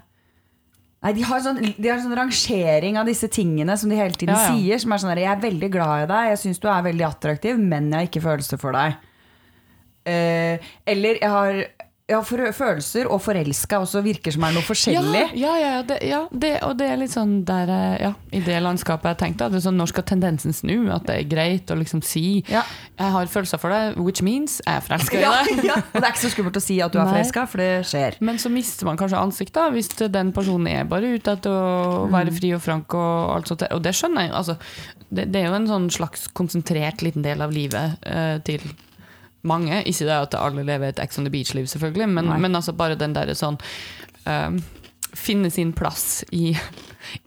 [1.02, 4.36] Nei, de har, sånn, de har sånn rangering av disse tingene som de hele tiden
[4.36, 4.54] Ja, ja.
[4.54, 4.78] sier.
[4.78, 7.06] Som er sånn her, 'jeg er veldig glad i deg, jeg syns du er veldig
[7.08, 8.94] attraktiv, men jeg har ikke følelser for deg'.
[10.02, 11.64] Uh, eller jeg har,
[12.10, 15.20] har for, følelser og forelska også virker som er noe forskjellig.
[15.38, 18.40] Ja, ja, ja, det, ja det, og det er litt sånn der, eh, ja, I
[18.44, 20.90] det landskapet jeg tenkte, at det er sånn, når skal tendensen snu?
[20.92, 22.64] At det er greit å liksom si Ja.
[22.98, 25.64] 'jeg har følelser for deg', which means jeg er forelska Ja, i deg.
[25.70, 25.74] ja.
[25.78, 28.20] Og det er ikke så skummelt å si at du er forelska, for det skjer.
[28.20, 32.32] Men så mister man kanskje ansiktet hvis den personen er bare ute etter å være
[32.34, 32.92] fri og frank.
[32.94, 33.62] Og alt sånt.
[33.70, 34.36] Og det skjønner jeg jo.
[34.36, 34.56] Altså,
[35.12, 38.60] det, det er jo en sånn slags konsentrert liten del av livet eh, til
[39.48, 39.82] mange.
[39.88, 42.98] Ikke det at alle lever et Ex on the Beach-liv, selvfølgelig, men, men altså bare
[43.00, 43.58] den derre sånn
[44.26, 44.60] um,
[45.12, 46.54] finne sin plass i,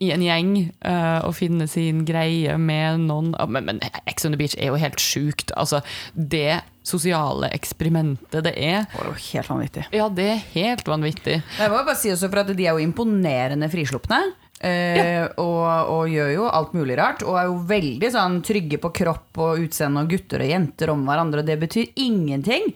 [0.01, 0.53] i en gjeng
[0.87, 4.71] uh, og finne sin greie med noen Ja, Men, men Ex on the Beach er
[4.71, 5.51] jo helt sjukt.
[5.59, 5.83] Altså,
[6.15, 9.85] det sosiale eksperimentet det er, Det er jo helt vanvittig.
[9.93, 11.37] ja, det er helt vanvittig.
[11.59, 14.21] Jeg må bare si også for at De er jo imponerende frislupne.
[14.61, 17.23] Eh, og, og gjør jo alt mulig rart.
[17.27, 21.03] Og er jo veldig sånn trygge på kropp og utseende og gutter og jenter om
[21.07, 21.43] hverandre.
[21.43, 22.71] Og det betyr ingenting.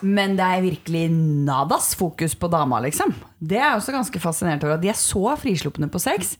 [0.00, 1.06] Men det er virkelig
[1.48, 3.10] nadas fokus på dama, liksom.
[3.42, 6.36] Det er også ganske fascinerende over at de er så frislupne på sex.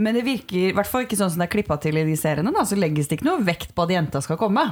[0.00, 2.14] Men det virker i hvert fall ikke sånn som det er klippa til i de
[2.16, 2.52] seriene.
[2.54, 4.62] da Så legges det ikke noe vekt på at jenta skal komme.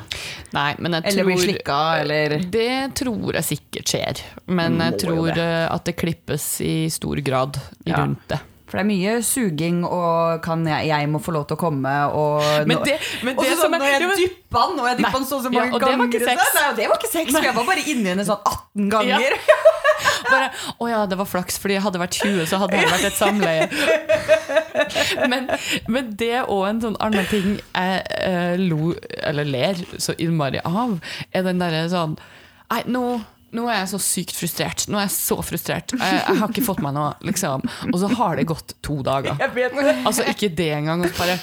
[0.57, 4.23] Nei, men jeg Eller bli slikka, eller Det tror jeg sikkert skjer.
[4.47, 5.51] Men jeg Må jo tror det.
[5.75, 7.99] at det klippes i stor grad Ja.
[8.07, 8.41] rundt det.
[8.69, 11.93] For det er mye suging og kan jeg, jeg må få lov til å komme
[12.13, 14.99] og Men det, men det så sånn, er når jeg ja, dyppa den, og jeg
[15.01, 16.59] dyppa den så så Ja, mange det var ganger ikke sex.
[16.59, 19.39] Nei, det var ikke sex, for jeg var bare inni henne sånn 18 ganger.
[20.29, 23.07] Bare, å ja, det var flaks, fordi hadde jeg vært 20, så hadde det vært
[23.09, 23.65] et samleie.
[25.33, 25.49] Men,
[25.91, 28.93] men det og en sånn annen ting jeg eh, lo,
[29.27, 30.99] eller ler så innmari av,
[31.35, 32.15] er den derre sånn
[32.69, 33.03] Nei, nå,
[33.57, 34.85] nå er jeg så sykt frustrert.
[34.93, 35.95] Nå er jeg så frustrert.
[35.97, 37.65] Jeg, jeg har ikke fått meg noe, liksom.
[37.93, 39.39] Og så har det gått to dager.
[40.05, 41.05] Altså ikke det engang.
[41.07, 41.39] Og så, bare,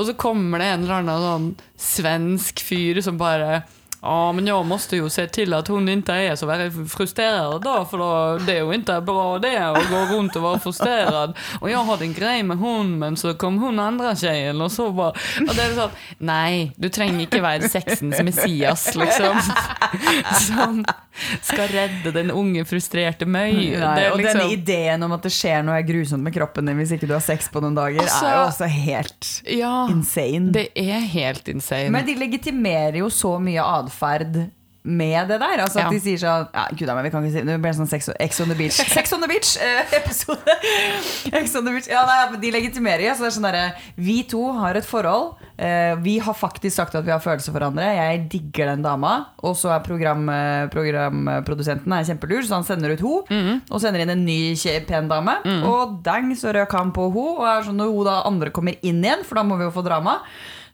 [0.00, 1.50] og så kommer det en eller annen sånn
[1.90, 3.60] svensk fyr som bare
[4.00, 7.74] Ja, men jeg må jo se til at hun ikke er så veldig frustrert, da,
[7.84, 8.12] for da,
[8.46, 11.36] det er jo ikke bra det å gå rundt og være frustrert.
[11.60, 14.88] Og jeg hadde en greie med hun, men så kom hun andre jenta, og så
[14.96, 16.00] bare Og det er sånn,
[16.32, 19.36] nei, du trenger ikke være sexens messias, liksom.
[20.46, 20.80] Som
[21.42, 23.52] skal redde den unge, frustrerte Møy.
[23.78, 26.66] Nei, Det er og liksom- den ideen om at det skjer noe grusomt med kroppen
[26.66, 29.86] din hvis ikke du har sex på noen dager, Altså- er jo også helt Ja,
[29.88, 30.52] insane.
[30.52, 31.90] det er helt insane.
[31.90, 34.50] Men de legitimerer jo så mye atferd
[34.82, 35.60] med det der.
[35.60, 35.90] Altså at Ja.
[35.90, 38.08] de sier sånn ja, Gud a meg, vi kan ikke si Det blir sånn sex,
[38.18, 38.72] Ex on the beach.
[38.72, 39.56] Sex on the beach!
[39.60, 40.40] eh, episode.
[41.40, 41.88] Ex on the beach.
[41.90, 43.14] Ja, nei, de legitimerer jo.
[43.14, 43.64] Så det er sånn derre
[43.96, 45.34] Vi to har et forhold.
[45.60, 47.84] Eh, vi har faktisk sagt at vi har følelser for hverandre.
[47.98, 49.26] Jeg digger den dama.
[49.44, 53.60] Og så er program, eh, programprodusenten er kjempelur, så han sender ut ho -hmm.
[53.70, 54.56] Og sender inn en ny
[54.86, 55.36] pen dame.
[55.64, 58.74] Og dang, så røk han på ho Og er sånn, når ho da andre kommer
[58.82, 60.20] inn igjen, for da må vi jo få drama,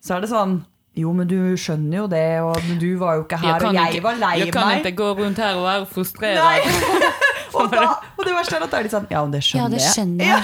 [0.00, 0.64] så er det sånn
[0.96, 4.02] jo, men du skjønner jo det, og du var jo ikke her, og jeg ikke-
[4.06, 4.44] var lei meg.
[4.46, 4.84] jeg kan meg.
[4.86, 6.38] ikke gå rundt her og være frustrert.
[7.56, 7.86] Og, da,
[8.18, 9.92] og det verste er at det er litt sånn Ja, det skjønner jeg.
[9.94, 10.42] skjønner jeg.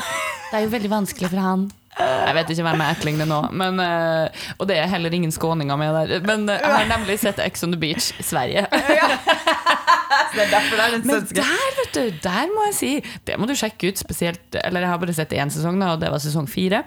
[0.49, 1.67] Det er jo veldig vanskelig for han.
[1.99, 5.77] Jeg vet ikke hvem jeg etterligner nå, men, eh, og det er heller ingen skåninger
[5.77, 6.23] med der.
[6.25, 8.65] Men eh, jeg har nemlig sett Ex on the Beach Sverige.
[10.33, 12.91] Så det er derfor det er den Men der, vet du, der må jeg si
[13.27, 16.01] Det må du sjekke ut spesielt Eller jeg har bare sett én sesong, da, og
[16.01, 16.83] det var sesong fire.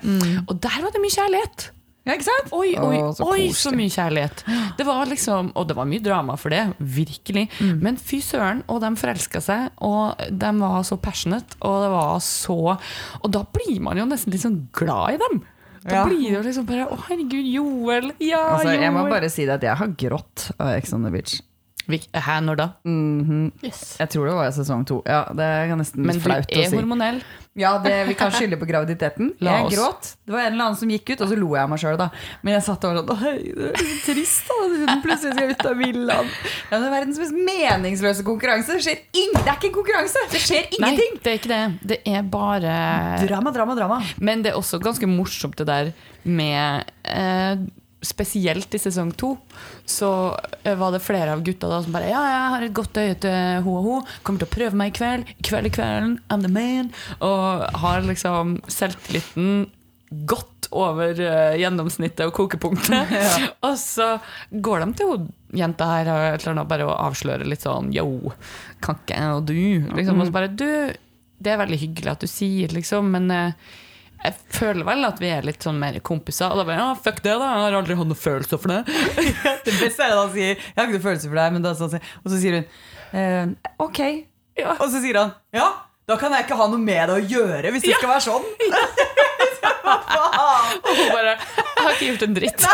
[0.47, 1.69] Og der var det mye kjærlighet.
[2.05, 2.51] Ja, ikke sant?
[2.53, 4.43] Oi, oi, Å, så oi, så mye kjærlighet.
[4.77, 7.47] Det var liksom, og det var mye drama for det, virkelig.
[7.57, 7.79] Mm.
[7.81, 12.19] Men fy søren, og de forelska seg, og de var så passionate, og det var
[12.21, 12.59] så
[13.23, 15.41] Og da blir man jo nesten litt sånn glad i dem.
[15.85, 16.05] Da Ja.
[16.05, 18.11] blir det jo liksom bare Å, herregud, Joel.
[18.19, 21.11] Ja, Altså, jeg må bare si det at jeg har grått av Ex on the
[21.13, 21.41] beach.
[21.87, 22.67] Hæ, når da?
[22.83, 23.51] Mhm.
[23.63, 23.95] Yes.
[23.99, 25.01] Jeg tror det var i sesong to.
[25.05, 26.75] Ja, det er nesten Men du flaut å er si.
[26.75, 27.19] hormonell.
[27.55, 29.29] Ja, det, Vi kan skylde på graviditeten.
[29.45, 30.09] La Jeg gråt.
[30.27, 31.95] Det var en eller annen som gikk ut, og så lo jeg av meg sjøl,
[32.01, 32.09] da.
[32.43, 33.07] Men jeg satt og var sånn
[33.55, 34.57] det er så trist, da.
[34.91, 36.33] Hun plutselig skal ut av villaen.
[36.71, 38.75] Ja, det er verdens mest meningsløse konkurranse.
[38.75, 40.25] Det skjer ing Det er ikke konkurranse!
[40.33, 41.15] Det skjer Nei, ingenting!
[41.23, 41.63] det er ikke det.
[41.93, 42.75] Det er bare
[43.27, 44.01] Drama, drama, drama.
[44.19, 45.93] Men det er også ganske morsomt det der
[46.25, 47.55] med eh,
[48.05, 49.35] Spesielt i sesong to
[49.85, 50.09] så
[50.63, 53.15] eh, var det flere av gutta da som bare Ja, jeg har et godt øye
[53.25, 53.95] til ho og ho.
[54.25, 55.31] Kommer til å prøve meg i kveld.
[55.35, 56.19] I kveld i kvelden.
[56.29, 56.91] I'm the man.
[57.25, 59.65] Og har liksom selvtilliten
[60.29, 63.11] godt over uh, gjennomsnittet og kokepunktet.
[63.67, 64.15] og så
[64.51, 68.33] går de til hun jenta her et eller annet bare og avsløre litt sånn Yo,
[68.83, 69.91] kan ikke jeg og du?
[69.95, 70.67] Liksom, og så bare Du,
[71.39, 73.75] det er veldig hyggelig at du sier, liksom, men eh,
[74.25, 76.49] jeg føler vel at vi er litt sånn mer kompiser.
[76.51, 78.81] Og da bare, ja, fuck det da, jeg har aldri hatt noen følelser for det.
[79.65, 81.73] Det beste er at han sier Jeg har ikke noe følelse for deg, men da
[81.77, 82.65] sånn, Og så sier hun
[83.17, 84.01] eh, Ok.
[84.59, 84.75] Ja.
[84.77, 85.67] Og så sier han Ja,
[86.09, 88.45] da kan jeg ikke ha noe med det å gjøre hvis det skal være sånn.
[90.85, 91.35] Og hun bare,
[91.85, 92.67] jeg har ikke gjort en dritt.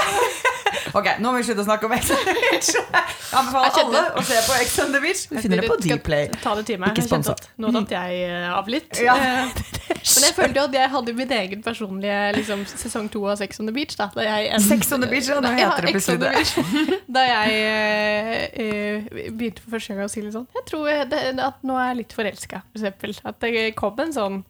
[0.97, 2.69] Ok, nå må vi slutte å snakke om Ex on the Beach.
[3.31, 5.21] Jeg anbefaler Jeg kjente- alle å se på Ex on the Beach.
[5.31, 6.25] Vi finner det på Skal Dplay.
[6.43, 6.91] Ta det til meg.
[6.91, 7.45] Ikke Jeg kjente sponset.
[7.53, 8.99] at Nå datt jeg eh, av litt.
[8.99, 9.13] Ja.
[9.15, 9.61] Eh,
[10.11, 13.61] Men jeg følte jo at jeg hadde min egen personlige liksom, sesong to av Sex
[13.63, 13.95] on the Beach.
[13.99, 16.27] Da, da jeg, Sex on the Beach, ja, nå Ja, heter det Ex on the
[16.27, 16.35] det.
[16.41, 16.99] Beach.
[17.19, 18.35] Da jeg eh,
[18.65, 21.79] eh, begynte for første gang å si litt sånn Jeg tror jeg, det, at nå
[21.79, 23.15] er jeg litt forelska, for eksempel.
[23.31, 24.41] At det kom en sånn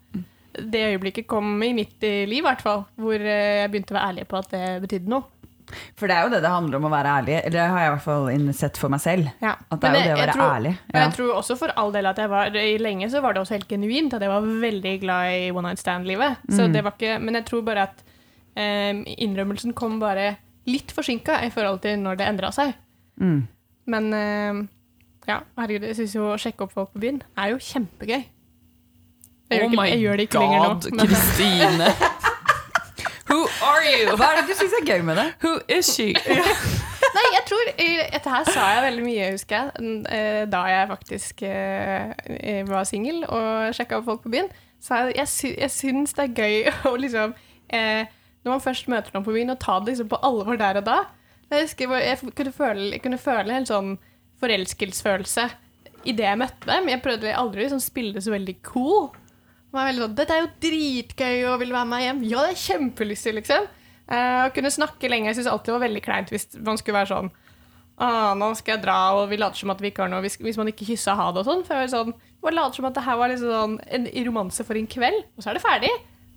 [0.53, 3.97] Det øyeblikket kom i mitt eh, liv, i hvert fall, hvor eh, jeg begynte å
[3.99, 5.23] være ærlig på at det betydde noe.
[5.95, 7.35] For det er jo det det handler om å være ærlig.
[7.45, 9.29] Eller det har jeg i hvert fall innsett for meg selv.
[9.39, 9.53] Ja.
[9.71, 10.73] At det er jo det å være tror, ærlig.
[10.91, 13.43] Og jeg tror også for all del at jeg var i Lenge så var det
[13.45, 16.41] også helt genuint at jeg var veldig glad i one night stand-livet.
[16.51, 16.73] Så Mm.
[16.75, 20.35] det var ikke Men jeg tror bare at um, innrømmelsen kom bare
[20.67, 22.73] litt forsinka i forhold til når det endra seg.
[23.21, 23.47] Mm.
[23.87, 24.61] Men um,
[25.27, 28.25] ja, herregud, jeg syns jo å sjekke opp folk på byen er jo kjempegøy.
[29.51, 30.97] Jeg, gjør, Oh ikke, my jeg gjør det ikke lenger god, nå.
[30.97, 31.87] Men, Kristine.
[33.31, 34.15] Who are you?
[34.19, 35.27] Hva er det du syns er gøy med det?
[35.43, 36.09] Who is she?
[37.17, 41.43] nei, jeg tror Dette her sa jeg veldig mye, husker jeg, eh, da jeg faktisk
[41.47, 44.51] eh, eh, var singel og sjekka opp folk på byen.
[44.81, 47.35] Så jeg, jeg, sy jeg syns det er gøy å liksom
[47.71, 48.03] eh,
[48.41, 50.87] Når man først møter noen på byen, og ta det liksom på alvor der og
[50.87, 50.99] da.
[51.51, 53.91] Jeg, husker, jeg kunne føle, jeg kunne føle en sånn
[54.41, 55.49] forelskelsesfølelse
[56.09, 56.87] idet jeg møtte dem.
[56.89, 59.11] Jeg prøvde aldri å liksom spille det så veldig cool.
[59.71, 62.25] Var veldig sånn, Dette er jo dritgøy og vil være med hjem.
[62.27, 63.69] Ja, det er kjempelyst til, liksom.
[64.11, 65.29] Eh, å kunne snakke lenge.
[65.31, 67.31] Jeg syns alltid det var veldig kleint hvis man skulle være sånn
[68.01, 70.39] ah, nå skal jeg dra, og vi later som at vi ikke har noe Hvis,
[70.41, 71.65] hvis man ikke kyssa ha det og sånn.
[71.67, 74.65] For jeg var sånn, man later som at det her var liksom sånn en romanse
[74.67, 75.91] for en kveld, og så er det ferdig.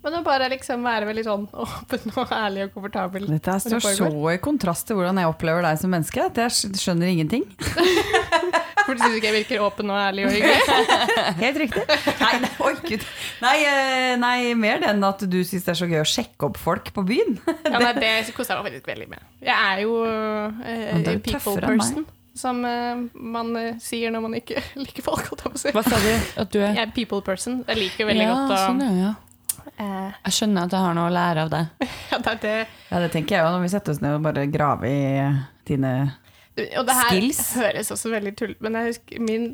[0.05, 3.25] Men å bare liksom være veldig sånn åpen og ærlig og komfortabel.
[3.25, 6.37] Dette når det står så i kontrast til hvordan jeg opplever deg som menneske, at
[6.43, 7.47] jeg skjønner ingenting.
[8.85, 10.81] For du syns ikke jeg virker åpen og ærlig og hyggelig?
[11.43, 11.85] Helt riktig.
[12.19, 12.99] Nei, nei, oi,
[13.41, 16.49] Nei, eh, nei, mer det enn at du syns det er så gøy å sjekke
[16.51, 17.39] opp folk på byen.
[17.65, 19.25] Ja, nei, det koser jeg meg veldig, veldig med.
[19.43, 22.05] Jeg er jo eh, er people person,
[22.37, 23.01] som eh,
[23.35, 25.33] man eh, sier når man ikke liker folk.
[25.33, 26.11] Hva sa du?
[26.45, 27.63] At du er Jeg er people person.
[27.65, 29.13] Jeg liker veldig ja, godt å sånn, ja, ja.
[29.77, 31.87] Eh, Jeg skjønner at jeg har noe å lære av deg.
[32.11, 32.55] ja, det det.
[32.91, 35.25] Ja, det tenker jeg jo når vi setter oss ned og bare graver i
[35.67, 35.93] dine
[36.77, 37.41] Og det her Skills.
[37.59, 39.47] høres også veldig tullete men jeg husker min,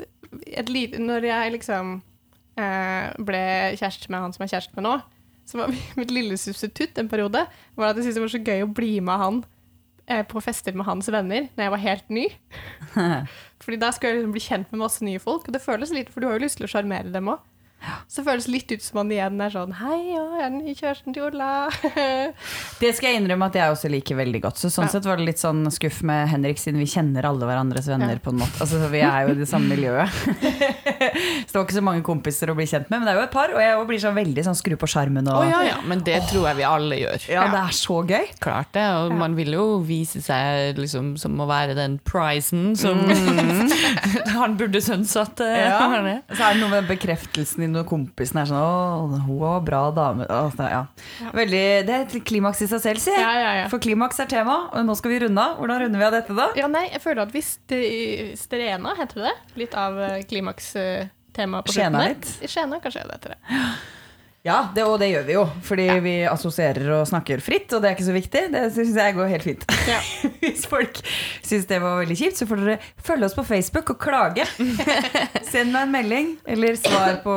[0.48, 1.96] et lite, Når jeg liksom
[2.60, 3.42] eh, ble
[3.80, 4.98] kjæreste med han som jeg er kjæreste med nå,
[5.50, 7.46] så var mitt lille substitutt en periode
[7.76, 9.42] var at jeg syntes det var så gøy å bli med han
[10.08, 12.28] eh, på fester med hans venner når jeg var helt ny.
[13.64, 16.10] Fordi da skulle jeg liksom bli kjent med masse nye folk, og det føles litt,
[16.14, 17.42] for du har jo lyst til å sjarmere dem òg.
[18.12, 20.58] Så føles det litt ut som man igjen er sånn Hei, ja, jeg er den
[20.66, 21.70] nye kjæresten til Ola.
[22.82, 24.60] Det skal jeg innrømme at jeg også liker veldig godt.
[24.60, 24.92] Så sånn Ja.
[24.98, 28.20] sett var det litt sånn skuff med Henrik, siden vi kjenner alle hverandres venner Ja.
[28.24, 28.60] på en måte.
[28.60, 30.12] Altså, vi er jo i det samme miljøet.
[30.12, 33.24] så det var ikke så mange kompiser å bli kjent med, men det er jo
[33.30, 33.54] et par.
[33.56, 36.20] Og jeg blir sånn veldig sånn skru på skjermen og oh, ja, ja, men det
[36.28, 37.30] tror jeg vi alle gjør.
[37.32, 38.28] Ja, det er så gøy.
[38.44, 43.00] Klart det, og man vil jo vise seg liksom som å være den prisen som
[44.36, 45.80] han burde sønnsatt at eh, Ja.
[46.36, 49.62] Så er det noe med bekreftelsen i noen når kompisen er sånn Å, hun var
[49.68, 50.26] bra dame.
[50.32, 50.82] Altså, ja.
[51.38, 53.14] Veldig, det er et klimaks i seg selv, si.
[53.16, 53.68] Ja.
[53.72, 55.58] For klimaks er tema, og nå skal vi runde av.
[55.62, 56.50] Hvordan runder vi av dette, da?
[56.60, 59.38] Ja, nei, jeg føler at vi st- strena, heter det det?
[59.64, 59.98] Litt av
[60.30, 62.52] klimakstemaet på Skjena slutten Skjena litt.
[62.52, 63.42] Skjena, kanskje det heter det.
[64.42, 65.42] Ja, det, og det gjør vi jo.
[65.62, 68.42] Fordi vi assosierer og snakker fritt, og det er ikke så viktig.
[68.50, 69.66] Det syns jeg går helt fint.
[69.86, 70.00] Ja.
[70.42, 70.98] Hvis folk
[71.46, 74.48] syns det var veldig kjipt, så får dere følge oss på Facebook og klage.
[75.52, 77.36] Send meg en melding, eller svar på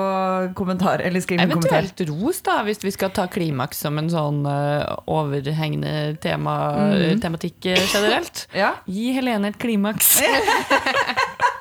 [0.57, 1.03] kommentar.
[1.05, 1.83] Eller skriv en kommentar.
[1.85, 7.21] Eventuelt ros, da, hvis vi skal ta klimaks som en sånn uh, overhengende tema, Mm.
[7.21, 8.47] tematikk eh, generelt.
[8.57, 8.71] Ja.
[8.89, 10.15] Gi Helene et klimaks.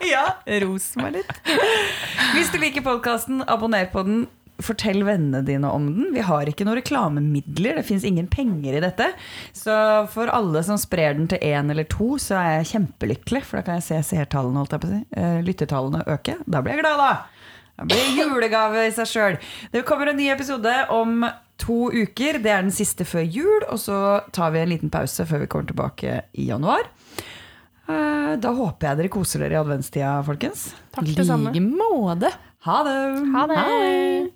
[0.07, 0.23] ja,
[0.63, 1.35] ros meg litt.
[2.37, 4.23] Hvis du liker podkasten, abonner på den.
[4.63, 6.09] Fortell vennene dine om den.
[6.15, 7.75] Vi har ikke noen reklamemidler.
[7.81, 9.09] Det fins ingen penger i dette.
[9.55, 9.75] Så
[10.13, 13.43] for alle som sprer den til én eller to, så er jeg kjempelykkelig.
[13.43, 15.01] For da kan jeg se seertallene, si.
[15.19, 16.37] eh, Lyttertallene øke.
[16.47, 17.13] Da blir jeg glad, da.
[17.83, 19.37] Det blir julegave i seg sjøl.
[19.73, 21.25] Det kommer en ny episode om
[21.57, 22.37] to uker.
[22.43, 23.65] Det er den siste før jul.
[23.73, 23.97] Og så
[24.31, 26.85] tar vi en liten pause før vi kommer tilbake i januar.
[27.89, 30.69] Eh, Da håper jeg dere koser dere i adventstida, folkens.
[30.95, 31.51] Takk det samme.
[31.53, 32.31] like måte.
[32.63, 32.95] Ha det!
[33.33, 33.57] Ha det!
[33.57, 34.31] Ha det.